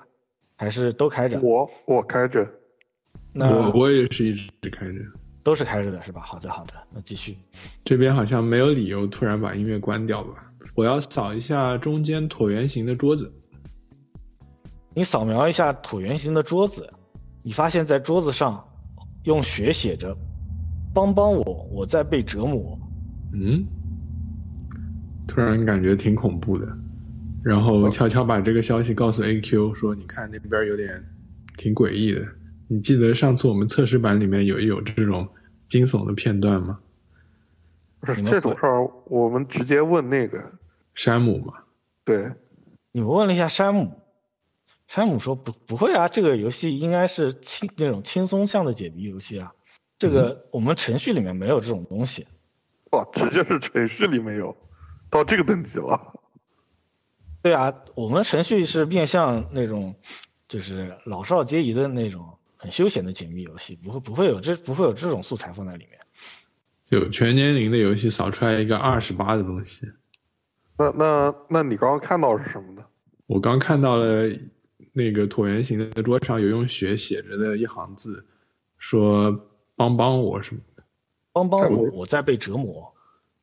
[0.55, 1.39] 还是都开着？
[1.39, 2.43] 我我开着。
[3.31, 4.93] 那我我也是一直开着。
[5.45, 6.21] 都是开着的是吧？
[6.21, 7.37] 好的好的，那继续。
[7.83, 10.51] 这边好像没有理由突然把音乐关掉吧？
[10.73, 13.31] 我要扫一下中间椭圆形的桌子。
[14.95, 16.89] 你扫描一下椭圆形的桌子，
[17.43, 18.65] 你发现在桌子上
[19.25, 20.17] 用血写着
[20.95, 22.75] “帮帮我，我在被折磨”。
[23.31, 23.63] 嗯，
[25.27, 26.67] 突然感觉挺恐怖的，
[27.43, 31.03] 然后悄悄把这个消息告诉 AQ 说：“你看那边有点
[31.55, 32.25] 挺诡异的。
[32.67, 35.27] 你记得上次我们测试版里面有有这种
[35.67, 36.79] 惊悚的片段吗？”
[38.01, 40.39] 不是这种事儿，我们直接问那个
[40.93, 41.53] 山姆嘛。
[42.03, 42.31] 对，
[42.91, 44.01] 你们问了一下山姆。
[44.87, 49.51] 山姆说：“不，不会啊，这个游戏应该是轻那种轻松向的解谜游戏啊。
[49.97, 52.27] 这个我们程序里面没有这种东西。
[52.91, 54.55] 哇，直接是程序里没有，
[55.09, 55.99] 到这个等级了。
[57.41, 59.95] 对啊，我们程序是面向那种，
[60.47, 65.99] 就是老少皆宜的那种很休闲的解密游戏，不会不会有这不会有这种素材放在里面。
[66.89, 69.91] 就全年龄的游戏扫出来一个二十八的东西。
[70.77, 72.83] 那那那你刚刚看到是什么呢？
[73.27, 74.29] 我刚看到了。”
[74.97, 78.25] 那个椭圆形的桌上有用血写着的一行字，
[78.77, 80.83] 说“帮帮我”什么的
[81.33, 82.93] ，“帮帮我，我在被折磨”，“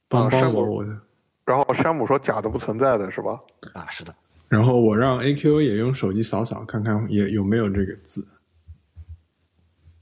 [0.08, 0.98] 帮帮我，我的。”
[1.44, 3.38] 然后山姆说：“假的不存在的是吧？”
[3.74, 4.14] 啊，是的。
[4.48, 8.26] 然后我让 AQ 也用手机扫扫，看看也有没有这个字。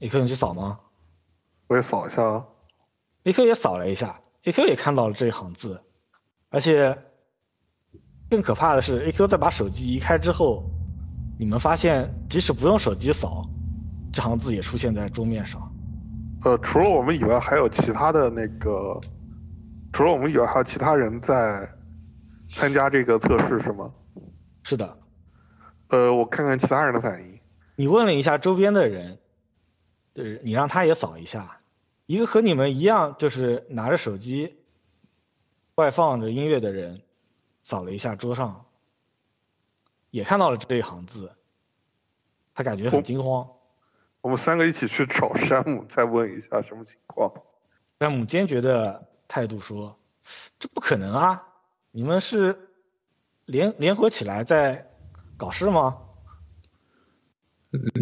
[0.01, 0.79] AQ 你去扫吗？
[1.67, 2.45] 我也扫一下啊。
[3.23, 5.81] AQ 也扫了一下，AQ 也看到了这一行字，
[6.49, 6.97] 而且
[8.29, 10.63] 更可怕的是，AQ 在把手机移开之后。
[11.39, 13.43] 你们发现，即使不用手机扫，
[14.13, 15.59] 这行字也出现在桌面上。
[16.43, 19.01] 呃，除了我们以外，还有其他的那个，
[19.91, 21.67] 除了我们以外，还有其他人在
[22.53, 23.91] 参加这个测试是吗？
[24.61, 24.97] 是的，
[25.87, 27.39] 呃，我看看其他人的反应。
[27.75, 29.17] 你问了一下周边的人，
[30.13, 31.61] 就是你让他也扫一下，
[32.05, 34.57] 一个和你们一样就是拿着手机
[35.75, 37.01] 外放着音乐的人，
[37.63, 38.65] 扫了一下桌上，
[40.09, 41.31] 也看到了这一行字，
[42.53, 43.49] 他感觉很惊慌。
[44.19, 47.31] 我们三个一起去找山姆，再问一下什么情况。
[47.99, 49.97] 山姆坚决的态度说
[50.59, 51.41] ：“这不可能啊！
[51.91, 52.69] 你们是
[53.45, 54.91] 联联合起来在
[55.37, 55.97] 搞事吗？”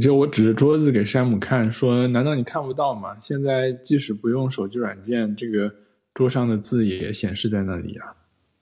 [0.02, 3.18] 就我指着桌子给山姆看，说：“难道你看不到吗？
[3.22, 5.72] 现在即使不用手机软件，这个
[6.14, 8.16] 桌上的字也显示在那里啊。”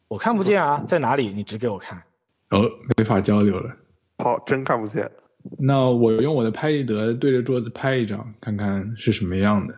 [0.09, 1.33] 我看不见啊，在哪里？
[1.33, 2.03] 你指给我看。
[2.49, 3.75] 哦，没法交流了。
[4.17, 5.09] 好，真看不见。
[5.57, 9.75] 那我用我的拍立得对着桌子拍一张，看看是什么样的。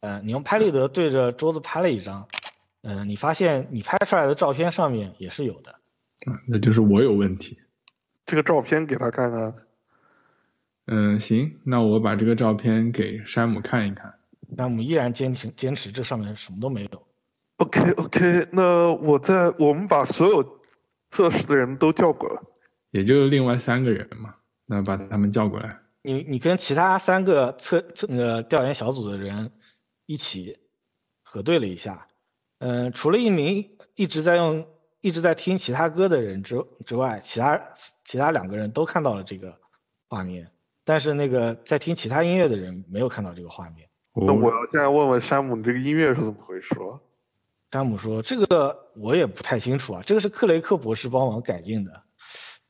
[0.00, 2.26] 嗯，你用拍立得对着桌子拍了一张，
[2.82, 5.74] 嗯，你发现你拍出来的照片上面也是有的。
[6.26, 7.58] 嗯，那就是我有问题。
[8.24, 9.54] 这个照片给他看看。
[10.90, 14.12] 嗯，行，那我把这个照片给山姆看一看。
[14.56, 17.06] 山姆依然坚持坚持这上面什么都没有。
[17.58, 20.60] OK OK，那我在我们把所有
[21.10, 22.40] 测试的人都叫过来。
[22.90, 25.78] 也就另外三个人嘛，那把他们叫过来。
[26.02, 29.52] 你你跟其他三个测测那个调研小组的人
[30.06, 30.56] 一起
[31.22, 32.06] 核对了一下，
[32.60, 34.66] 嗯，除了一名一直在用
[35.02, 37.60] 一直在听其他歌的人之之外，其他
[38.06, 39.54] 其他两个人都看到了这个
[40.08, 40.50] 画面，
[40.88, 43.86] 但是那个在听其他音乐的人没有看到这个画面。
[44.14, 46.98] 那我要现在问问山姆，你这个音乐是怎么回事了？
[47.70, 51.92] 山姆说：“这个我也不太清楚啊，这个是克雷克博士帮忙改进的。”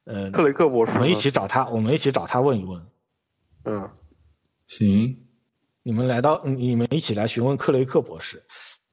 [0.03, 2.85] 呃，克雷克博士，我们一起找他，我们一起找他问一问。
[3.67, 3.89] 嗯，
[4.67, 5.17] 行。
[5.85, 8.43] 你们来到，你们一起来询问克雷克博士。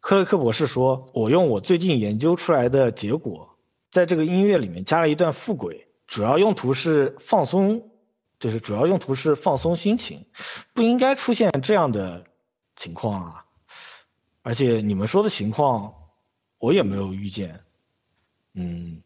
[0.01, 3.57] 克雷克博士说：“我用我最近研究出来的结果，
[3.89, 7.89] 在这个音乐里面加了一段副轨，主要用途是放松，
[8.39, 10.26] 就是主要用途是放松心情，
[10.74, 12.24] 不应该出现这样的
[12.76, 13.45] 情况啊。
[14.41, 15.93] 而且你们说的情况，
[16.60, 17.60] 我也没有遇见。
[18.54, 19.02] 嗯。”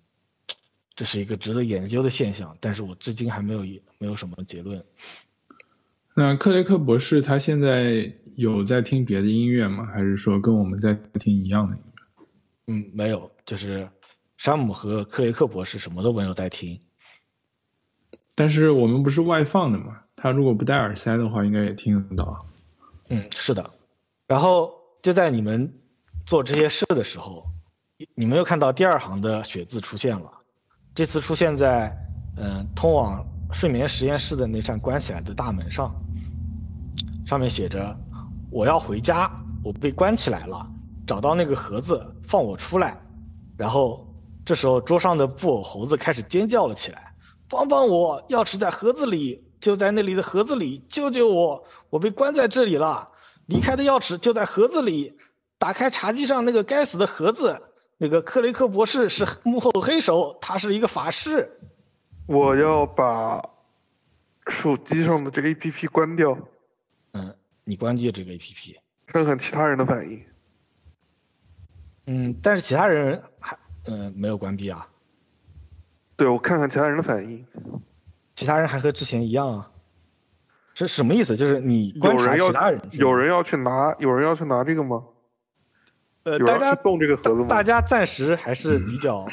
[0.96, 3.62] 这是一个值得研究的现象，但是我至今还没有
[4.00, 4.84] 没有什么结论。
[6.14, 9.86] 那克雷克博士他现在有在听别的音乐吗？
[9.94, 11.94] 还是说跟我们在听一样的音乐？
[12.68, 13.90] 嗯，没有，就是
[14.36, 16.78] 山姆和克雷克博士什么都没有在听。
[18.40, 19.98] 但是我们不是外放的嘛？
[20.16, 22.46] 他如果不戴耳塞的话，应该也听得到。
[23.10, 23.70] 嗯，是的。
[24.28, 24.72] 然后
[25.02, 25.70] 就在你们
[26.26, 27.44] 做这些事的时候，
[28.16, 30.32] 你们又看到第二行的血字出现了。
[30.96, 31.94] 这次出现在，
[32.38, 33.22] 嗯，通往
[33.52, 35.94] 睡眠实验室的那扇关起来的大门上，
[37.28, 37.94] 上面写着
[38.50, 39.30] ：“我要回家，
[39.66, 40.66] 我被关起来了，
[41.06, 42.98] 找到那个盒子，放我出来。”
[43.58, 44.08] 然后
[44.46, 47.09] 这时候桌上的布偶猴子开始尖叫了起来
[47.50, 48.26] ：“帮帮我！
[48.30, 51.64] 钥匙在盒子里，就在那里的盒子里，救救我！
[51.90, 53.10] 我被关在这里了，
[53.48, 55.18] 离开的钥匙就在盒子里，
[55.58, 57.60] 打开茶几上那个该死的盒子。”
[58.02, 61.52] 那个克雷克博士是幕后黑手，他是一个法师。
[62.28, 63.44] 我要把
[64.48, 66.38] 手机上的这个 A P P 关掉。
[67.12, 67.36] 嗯，
[67.66, 70.24] 你关掉这个 A P P，看看其他人的反应。
[72.06, 74.88] 嗯，但是其他人还嗯没有关闭啊。
[76.20, 77.46] 对，我看看其他人的反应。
[78.36, 79.72] 其他人还和之前一样啊。
[80.74, 81.34] 这什么意思？
[81.38, 85.02] 就是你观察其他人，有人要去拿，有人要去拿这个吗？
[86.24, 87.48] 呃，大家动这个盒子吗？
[87.48, 89.26] 大家暂时还是比较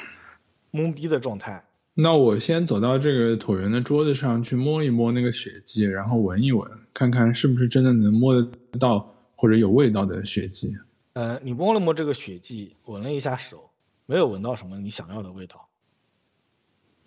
[0.72, 1.64] 懵逼的状态。
[1.94, 10.72] 那我先走到这个椭圆的桌子上去摸一摸那个血迹，然后闻一闻，看看是不是真的能摸得到或者有味道的血迹。
[11.14, 13.70] 呃，你摸了摸这个血迹，闻了一下手，
[14.06, 15.65] 没有闻到什么你想要的味道。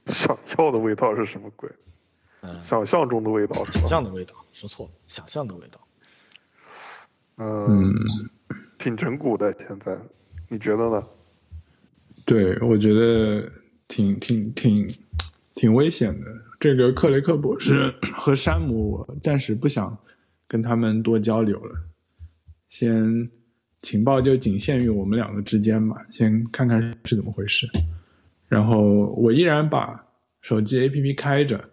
[0.09, 1.69] 想要的味道是什么鬼？
[2.41, 5.79] 嗯，想象中的味道是想象的味道，说错了，想象的味道。
[7.37, 7.93] 嗯。
[8.77, 9.97] 挺整蛊的，现在，
[10.47, 11.03] 你觉得呢？
[12.25, 13.51] 对，我觉得
[13.89, 14.89] 挺挺挺
[15.53, 16.27] 挺危险的。
[16.61, 19.97] 这个克雷克博士 和山姆，我暂时不想
[20.47, 21.75] 跟他们多交流了。
[22.69, 23.29] 先
[23.81, 27.67] 情报就仅限于我们两个之间嘛，先看看是怎么回事。
[28.49, 28.81] 然后
[29.15, 30.03] 我依然把
[30.41, 31.65] 手机 APP 开着，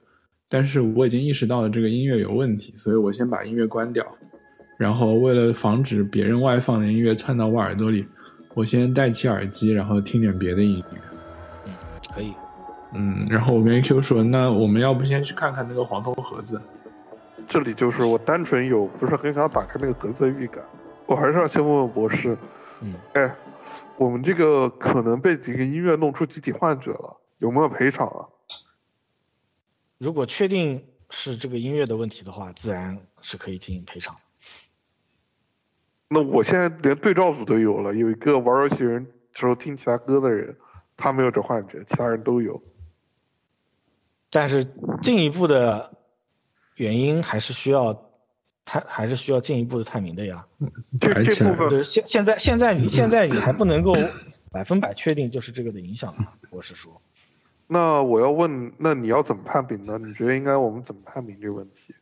[0.48, 4.06] 但是我已经意识到了这个音乐有问题，所以我先把音乐关掉。
[4.76, 8.06] 然后为了防止别人外放的音乐窜到我耳朵里，
[8.54, 10.98] 我先戴起耳机，然后听点别的音乐。
[11.64, 11.72] 嗯，
[12.14, 12.34] 可以。
[12.94, 16.60] 嗯，然后我跟 A Q 说，那我们要不先去看看那个黄铜盒子？
[17.48, 20.62] 这里就是我单纯有不是很想打开那个盒子的预感，
[21.06, 22.36] 我还是要先问问博士。
[22.82, 22.94] 嗯。
[23.14, 23.34] 哎，
[23.98, 28.28] 我们这个可能被几个音乐弄出集体幻觉了，有没有赔偿啊？
[29.98, 34.14] 如果确定是这个音乐的问题的话，自然是可以进行赔偿。
[36.08, 40.56] 那我现在连对照组都有了，有一个玩游戏人时候听其他歌的人，
[40.96, 42.62] 他没有这幻觉，其他人都有。
[44.30, 44.64] 但是
[45.00, 45.90] 进一步的
[46.74, 48.05] 原因还是需要
[48.66, 50.44] 探，还是需要进一步的探明的呀。
[51.00, 53.96] 这这部分就是现现在现在你现在你还不能够
[54.50, 57.00] 百分百确定就是这个的影响啊，我是说。
[57.68, 59.98] 那我要问，那你要怎么判明呢？
[59.98, 61.94] 你觉得应该我们怎么判明这个问题？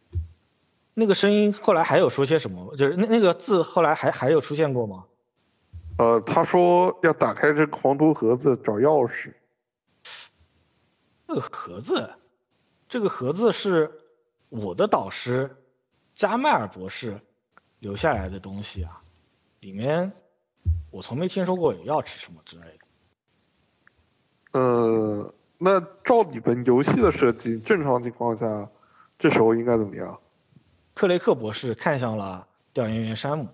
[0.95, 2.77] 那个声音后来还有说些什么？
[2.77, 5.05] 就是那那个字后来还还有出现过吗？
[5.99, 9.33] 呃，他说要打开这个黄铜盒子找钥匙。
[11.27, 12.11] 这个盒子，
[12.89, 13.91] 这个盒子是
[14.51, 15.51] 我的导师
[16.15, 17.21] 加迈尔博士
[17.81, 19.03] 留下来的东西啊，
[19.61, 20.11] 里面
[20.91, 24.61] 我从没听说过有钥匙什么之类的。
[24.61, 28.71] 呃，那照你们游戏的设计，正常情况下，
[29.19, 30.17] 这时候应该怎么样？
[30.95, 33.49] 克雷克博士看向了调研员山姆，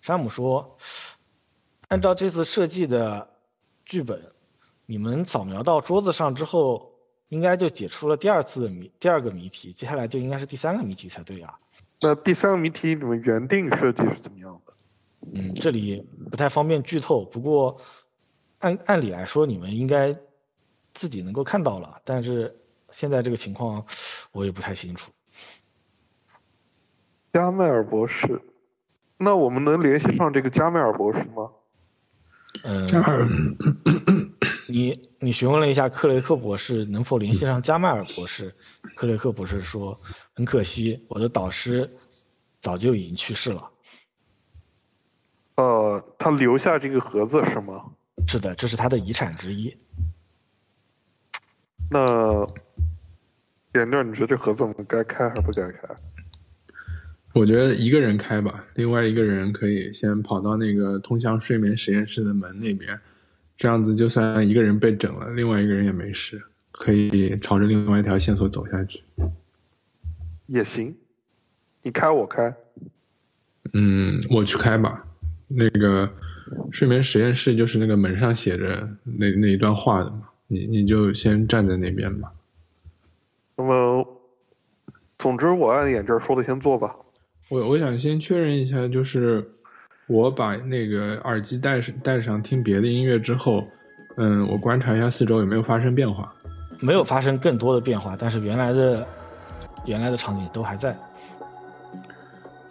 [0.00, 0.76] 山姆说
[1.86, 3.28] ：“按照这次设计的
[3.84, 4.20] 剧本，
[4.86, 6.92] 你们扫描到桌子上之后，
[7.28, 11.56] 应该就解出了第二次的谜，第二个谜题，接下来就应该是第三个谜题才对啊。
[12.02, 14.72] 那第三个谜题你们原定设计是怎么样的？
[15.34, 17.80] 嗯，这里不太方便剧透，不过
[18.58, 20.14] 按按理来说，你们应该
[20.92, 22.54] 自己能够看到了，但是
[22.90, 23.84] 现在这个情况
[24.32, 25.12] 我也不太清楚。
[27.32, 28.42] 加迈尔博士，
[29.16, 31.50] 那我们能联系上这个加迈尔博士吗？
[32.64, 33.26] 嗯，加尔，
[34.72, 38.50] 你你询问了一下克雷克博士能否联系上加迈尔博士，
[38.96, 40.00] 克雷克博士说
[40.32, 41.88] 很可惜，我的导师
[42.62, 43.70] 早就已经去世了。
[45.56, 47.84] 呃，他留下这个盒子是吗？
[48.26, 49.76] 是的，这是他的遗产之一。
[51.90, 52.46] 那
[53.74, 55.80] 点点，你觉得这盒子我们该开还是不该开？
[57.34, 62.98] 我觉得一个人开吧，另外一个人可以先跑到那个通向睡眠实验室的门那边，
[63.62, 66.42] 这样子就算一个人被整了，另外一个人也没事，
[66.72, 69.00] 可以朝着另外一条线索走下去。
[70.48, 70.96] 也行，
[71.82, 72.52] 你开我开。
[73.72, 75.06] 嗯，我去开吧。
[75.46, 76.12] 那个
[76.72, 82.32] 睡眠实验室就是那个门上写着那那一段话的嘛，你你就先站在那边吧。
[83.56, 84.20] 那么，
[85.18, 86.96] 总之我按眼镜说的先做吧。
[87.48, 89.52] 我我想先确认一下，就是
[90.12, 93.66] 我把那个耳机戴上戴上听别的音乐之后，
[94.18, 96.30] 嗯，我观察一下四周有没有发生变化。
[96.80, 99.06] 没有发生更多的变化，但是原来的
[99.86, 100.94] 原来的场景都还在。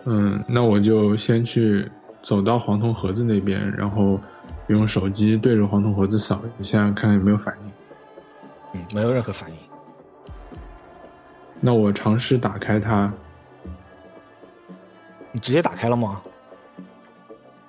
[0.03, 1.89] 嗯，那我就先去
[2.21, 4.19] 走到黄铜盒子那边，然后
[4.67, 7.71] 用手机对着黄铜盒子扫一下，看看有没有反应。
[8.73, 9.57] 嗯，没有任何反应。
[11.59, 13.11] 那我尝试打开它，
[15.31, 16.21] 你直接打开了吗？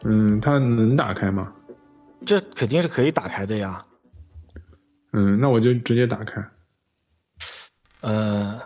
[0.05, 1.53] 嗯，它能打开吗？
[2.26, 3.84] 这肯定是可以打开的呀。
[5.12, 6.44] 嗯，那我就直接打开。
[8.00, 8.61] 呃，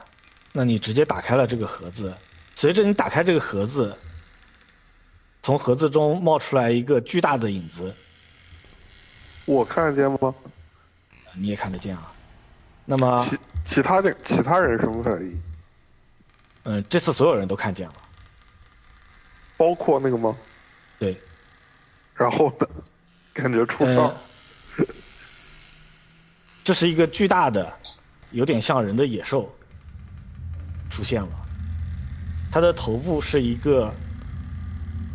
[0.53, 2.14] 那你直接打开了这个盒子，
[2.55, 3.97] 随着你打开这个盒子，
[5.43, 7.95] 从盒子中冒出来一个巨大的影子，
[9.45, 10.34] 我看得见吗？
[11.34, 12.12] 你也看得见啊。
[12.87, 15.43] 那么，其其他的其他人什么反应？
[16.64, 17.95] 嗯、这次所有人都看见了。
[19.57, 20.37] 包括那个吗？
[20.99, 21.20] 对，
[22.17, 22.67] 然后呢？
[23.33, 24.14] 感觉出呃。，
[26.64, 27.73] 这是一个巨大的，
[28.33, 29.55] 有点像人的野兽
[30.91, 31.29] 出现了。
[32.51, 33.93] 它的头部是一个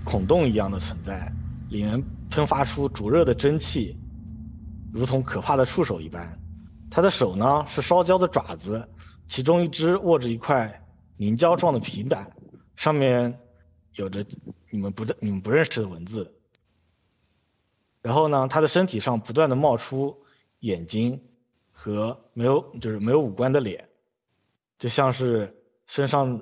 [0.04, 1.32] 孔洞一样的存在，
[1.70, 3.98] 里面喷发出灼热的蒸汽，
[4.94, 6.38] 如同可怕的触手一般。
[6.92, 8.88] 它的手呢是烧焦的爪子，
[9.28, 10.72] 其中一只握着一块
[11.18, 12.30] 凝胶状的平板，
[12.76, 13.36] 上面
[13.96, 14.24] 有着
[14.70, 16.32] 你们不你们不认识的文字。
[18.02, 20.18] 然后呢，他的身体上不断的冒出
[20.60, 21.22] 眼睛
[21.72, 23.88] 和没有就是没有五官的脸，
[24.78, 25.56] 就像是
[25.88, 26.40] 身上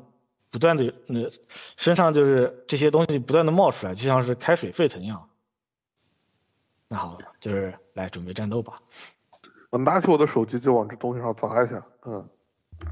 [0.50, 1.30] 不断的那
[1.78, 5.30] 身上就是这些东西不断的冒出来，就像是开水沸腾一样。
[6.88, 8.82] 那好，就是来准备战斗吧。
[9.70, 12.28] 我拿起我的手机就往这东西上砸一下，嗯，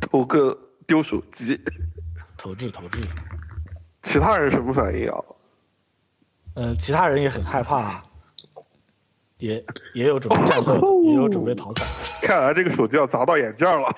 [0.02, 0.56] 投个
[0.86, 1.60] 丢手机。
[2.38, 3.02] 投掷投掷。
[4.04, 5.24] 其他人什么反应啊？
[6.54, 8.06] 呃，其他人也很害怕、啊，
[9.40, 9.64] 也
[9.94, 11.86] 也有准备战斗，也有准备逃跑。
[12.22, 13.96] 看来这个手机要砸到眼镜了。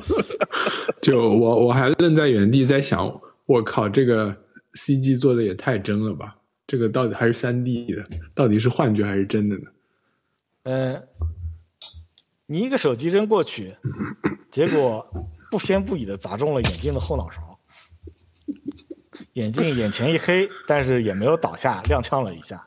[1.00, 4.36] 就我我还愣在原地在想，我靠，这个
[4.74, 6.36] CG 做的也太真了吧！
[6.66, 8.04] 这个到底还是三 D 的，
[8.34, 9.62] 到底是幻觉还是真的呢？
[10.64, 11.02] 嗯，
[12.46, 13.76] 你一个手机扔过去，
[14.52, 15.04] 结果
[15.50, 17.58] 不偏不倚的砸中了眼镜的后脑勺，
[19.32, 22.66] 眼镜眼前一黑，但是也没有倒下，踉跄了一下。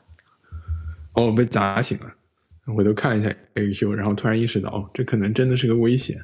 [1.14, 2.12] 哦，被砸醒了，
[2.74, 6.20] 回头看一下 AQ，然后突然意识到，哦，这可能真的是个危险，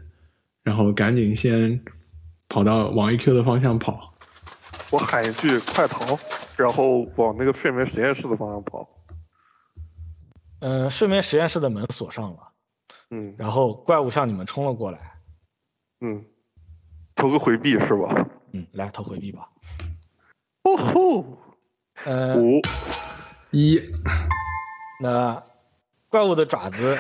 [0.62, 1.84] 然后赶紧先
[2.48, 4.14] 跑到往 AQ 的方向跑。
[4.92, 6.18] 我喊一句“快逃”，
[6.58, 8.88] 然后往那个睡眠实验室的方向跑。
[10.58, 12.38] 嗯，睡眠实验室的门锁上了。
[13.12, 15.20] 嗯然后怪物向你们冲了过来。
[16.00, 16.24] 嗯，
[17.14, 18.26] 投个回避是吧？
[18.52, 19.48] 嗯，来投回避吧。
[20.64, 21.38] 哦吼，
[22.04, 22.60] 呃，五
[23.52, 23.80] 一，
[25.00, 25.42] 那
[26.10, 26.98] 怪物的爪子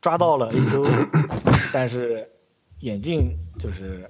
[0.00, 1.08] 抓到了 AQ，
[1.72, 2.30] 但是
[2.78, 4.08] 眼镜就是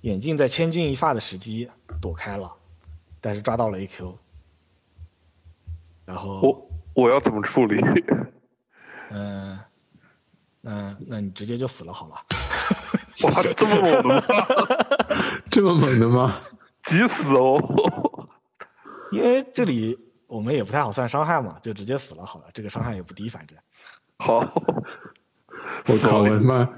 [0.00, 1.70] 眼镜在千钧一发的时机
[2.00, 2.50] 躲开了，
[3.20, 4.14] 但是抓到了 AQ。
[6.06, 7.78] 然后，我我要怎么处理？
[9.10, 9.58] 嗯、
[10.60, 12.14] 那那你直接就死了好了。
[13.28, 14.22] 哇，这么猛的吗？
[15.50, 16.40] 这么猛的吗？
[16.84, 18.28] 急死哦！
[19.10, 22.46] 因为这里我们也不太好算伤害嘛，就直接死了好了。
[22.52, 23.56] 这个伤害也不低，反正。
[24.18, 24.38] 好，
[25.86, 26.68] 我靠，我他妈，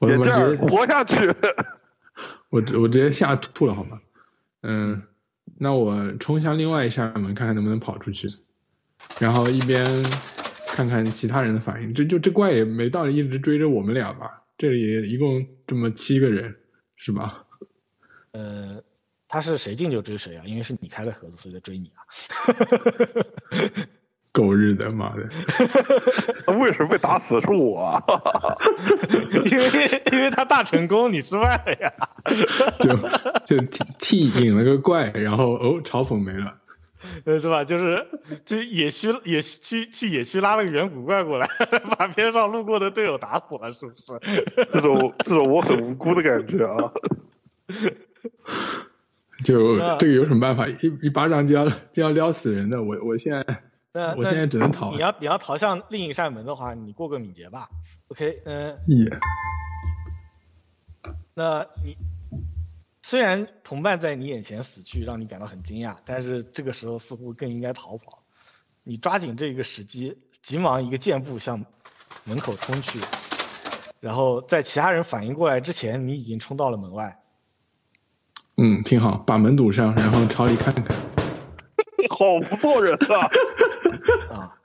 [0.00, 1.34] 我他妈直接，活下去。
[2.48, 4.00] 我直我直接吓吐了，好吗？
[4.62, 5.02] 嗯，
[5.58, 8.28] 那我冲向另外一扇门，看看能不能跑出去，
[9.20, 9.84] 然后一边
[10.68, 11.92] 看看其他人的反应。
[11.92, 14.44] 这就这怪也没道理一直追着我们俩吧？
[14.56, 16.56] 这里一共这么七个人，
[16.94, 17.44] 是吧？
[18.32, 18.82] 呃，
[19.28, 22.00] 他是谁进就追谁啊，因为是你开的盒子，所以在追你啊。
[24.32, 25.26] 狗日的，妈的！
[26.58, 28.02] 为什么被打死是我啊？
[29.50, 31.90] 因为因为他大成功，你失败了呀。
[32.78, 32.94] 就
[33.46, 33.58] 就
[33.98, 36.54] 替替引了个怪，然后哦，嘲讽没了。
[37.24, 37.64] 呃，对吧？
[37.64, 38.06] 就是
[38.44, 41.48] 就野区野区去野区拉了个远古怪过来，
[41.96, 44.66] 把边上路过的队友打死了，是不是？
[44.70, 46.92] 这种这种我很无辜的感觉啊！
[49.44, 50.66] 就这个有什么办法？
[50.66, 53.44] 一一巴掌就要就要撩死人的，我我现在
[54.16, 57.68] 我现在只能逃你要你要逃向另一扇门的话，你过个敏捷吧。
[58.08, 59.04] OK，嗯、也
[61.34, 61.96] 那你
[63.02, 68.22] 虽然同伴在你眼前死去，让你感到很惊讶，但是这个时候似乎更应该逃跑。
[68.84, 71.58] 你抓紧这个时机，急忙一个箭步向
[72.26, 72.98] 门口冲去，
[74.00, 77.18] 然后在其他人反应过来之前，你已经冲到了门外。
[78.56, 80.96] 嗯挺好，把门堵上，然后朝里看看。
[82.10, 83.28] 好不做人啊！
[84.34, 84.56] 啊！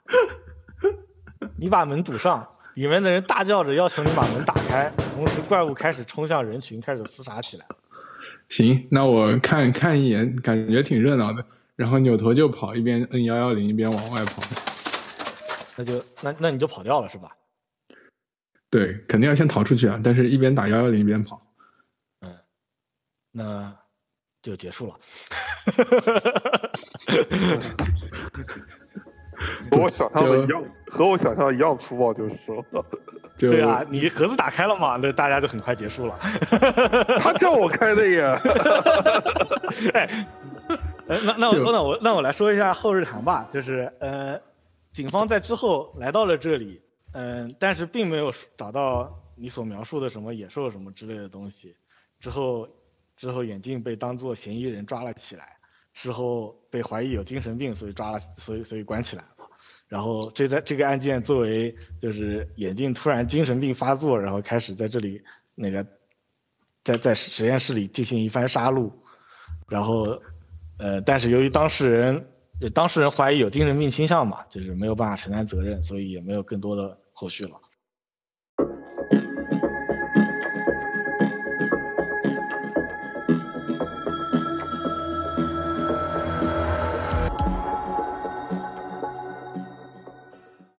[1.56, 7.66] 你把门堵上，里面的人大叫着要求你把门打开，同时怪物开始冲向人群，开始厮杀起来。
[8.48, 11.44] 行，那我看看一眼，感觉挺热闹的，
[11.76, 14.42] 然后扭头就跑，一边摁幺幺零一边往外跑。
[15.76, 17.30] 那就那那你就跑掉了是吧？
[18.70, 21.42] 对，肯定要先逃出去啊，但是一边打幺幺零一边跑。
[22.20, 22.34] 嗯，
[23.32, 23.76] 那
[24.42, 24.94] 就结束了。
[29.70, 32.64] 和我想象的一样，和我想象的一样粗暴，就是说，
[33.38, 36.16] 对啊，你盒子打开了嘛，那大家就很快结束了。
[37.18, 38.38] 他叫我开的呀。
[39.94, 40.26] 哎，
[41.08, 44.40] 呃那那就我那我那我来说一下后日谈吧，就是呃，
[44.92, 46.80] 警方在之后来到了这里，
[47.14, 51.74] 嗯、但是并没有找到你所描述的什么野兽什么之类的东西。
[52.20, 52.68] 之后
[53.22, 55.56] 之后眼镜被当作嫌疑人抓了起来，
[55.92, 59.48] 事后被怀疑有精神病，所以抓了，所以所以关起来了。
[59.86, 65.22] 然后这在这个案件作为就是眼镜突然精神病发作，然后开始在这里
[65.54, 65.86] 那个
[66.82, 68.92] 在在实验室里进行一番杀戮，
[69.68, 70.20] 然后
[70.80, 72.26] 呃，但是由于当事人
[72.74, 77.52] 当事人怀疑有精神病倾向嘛，就是没有办法承担责任，所以也没有更多的后续了。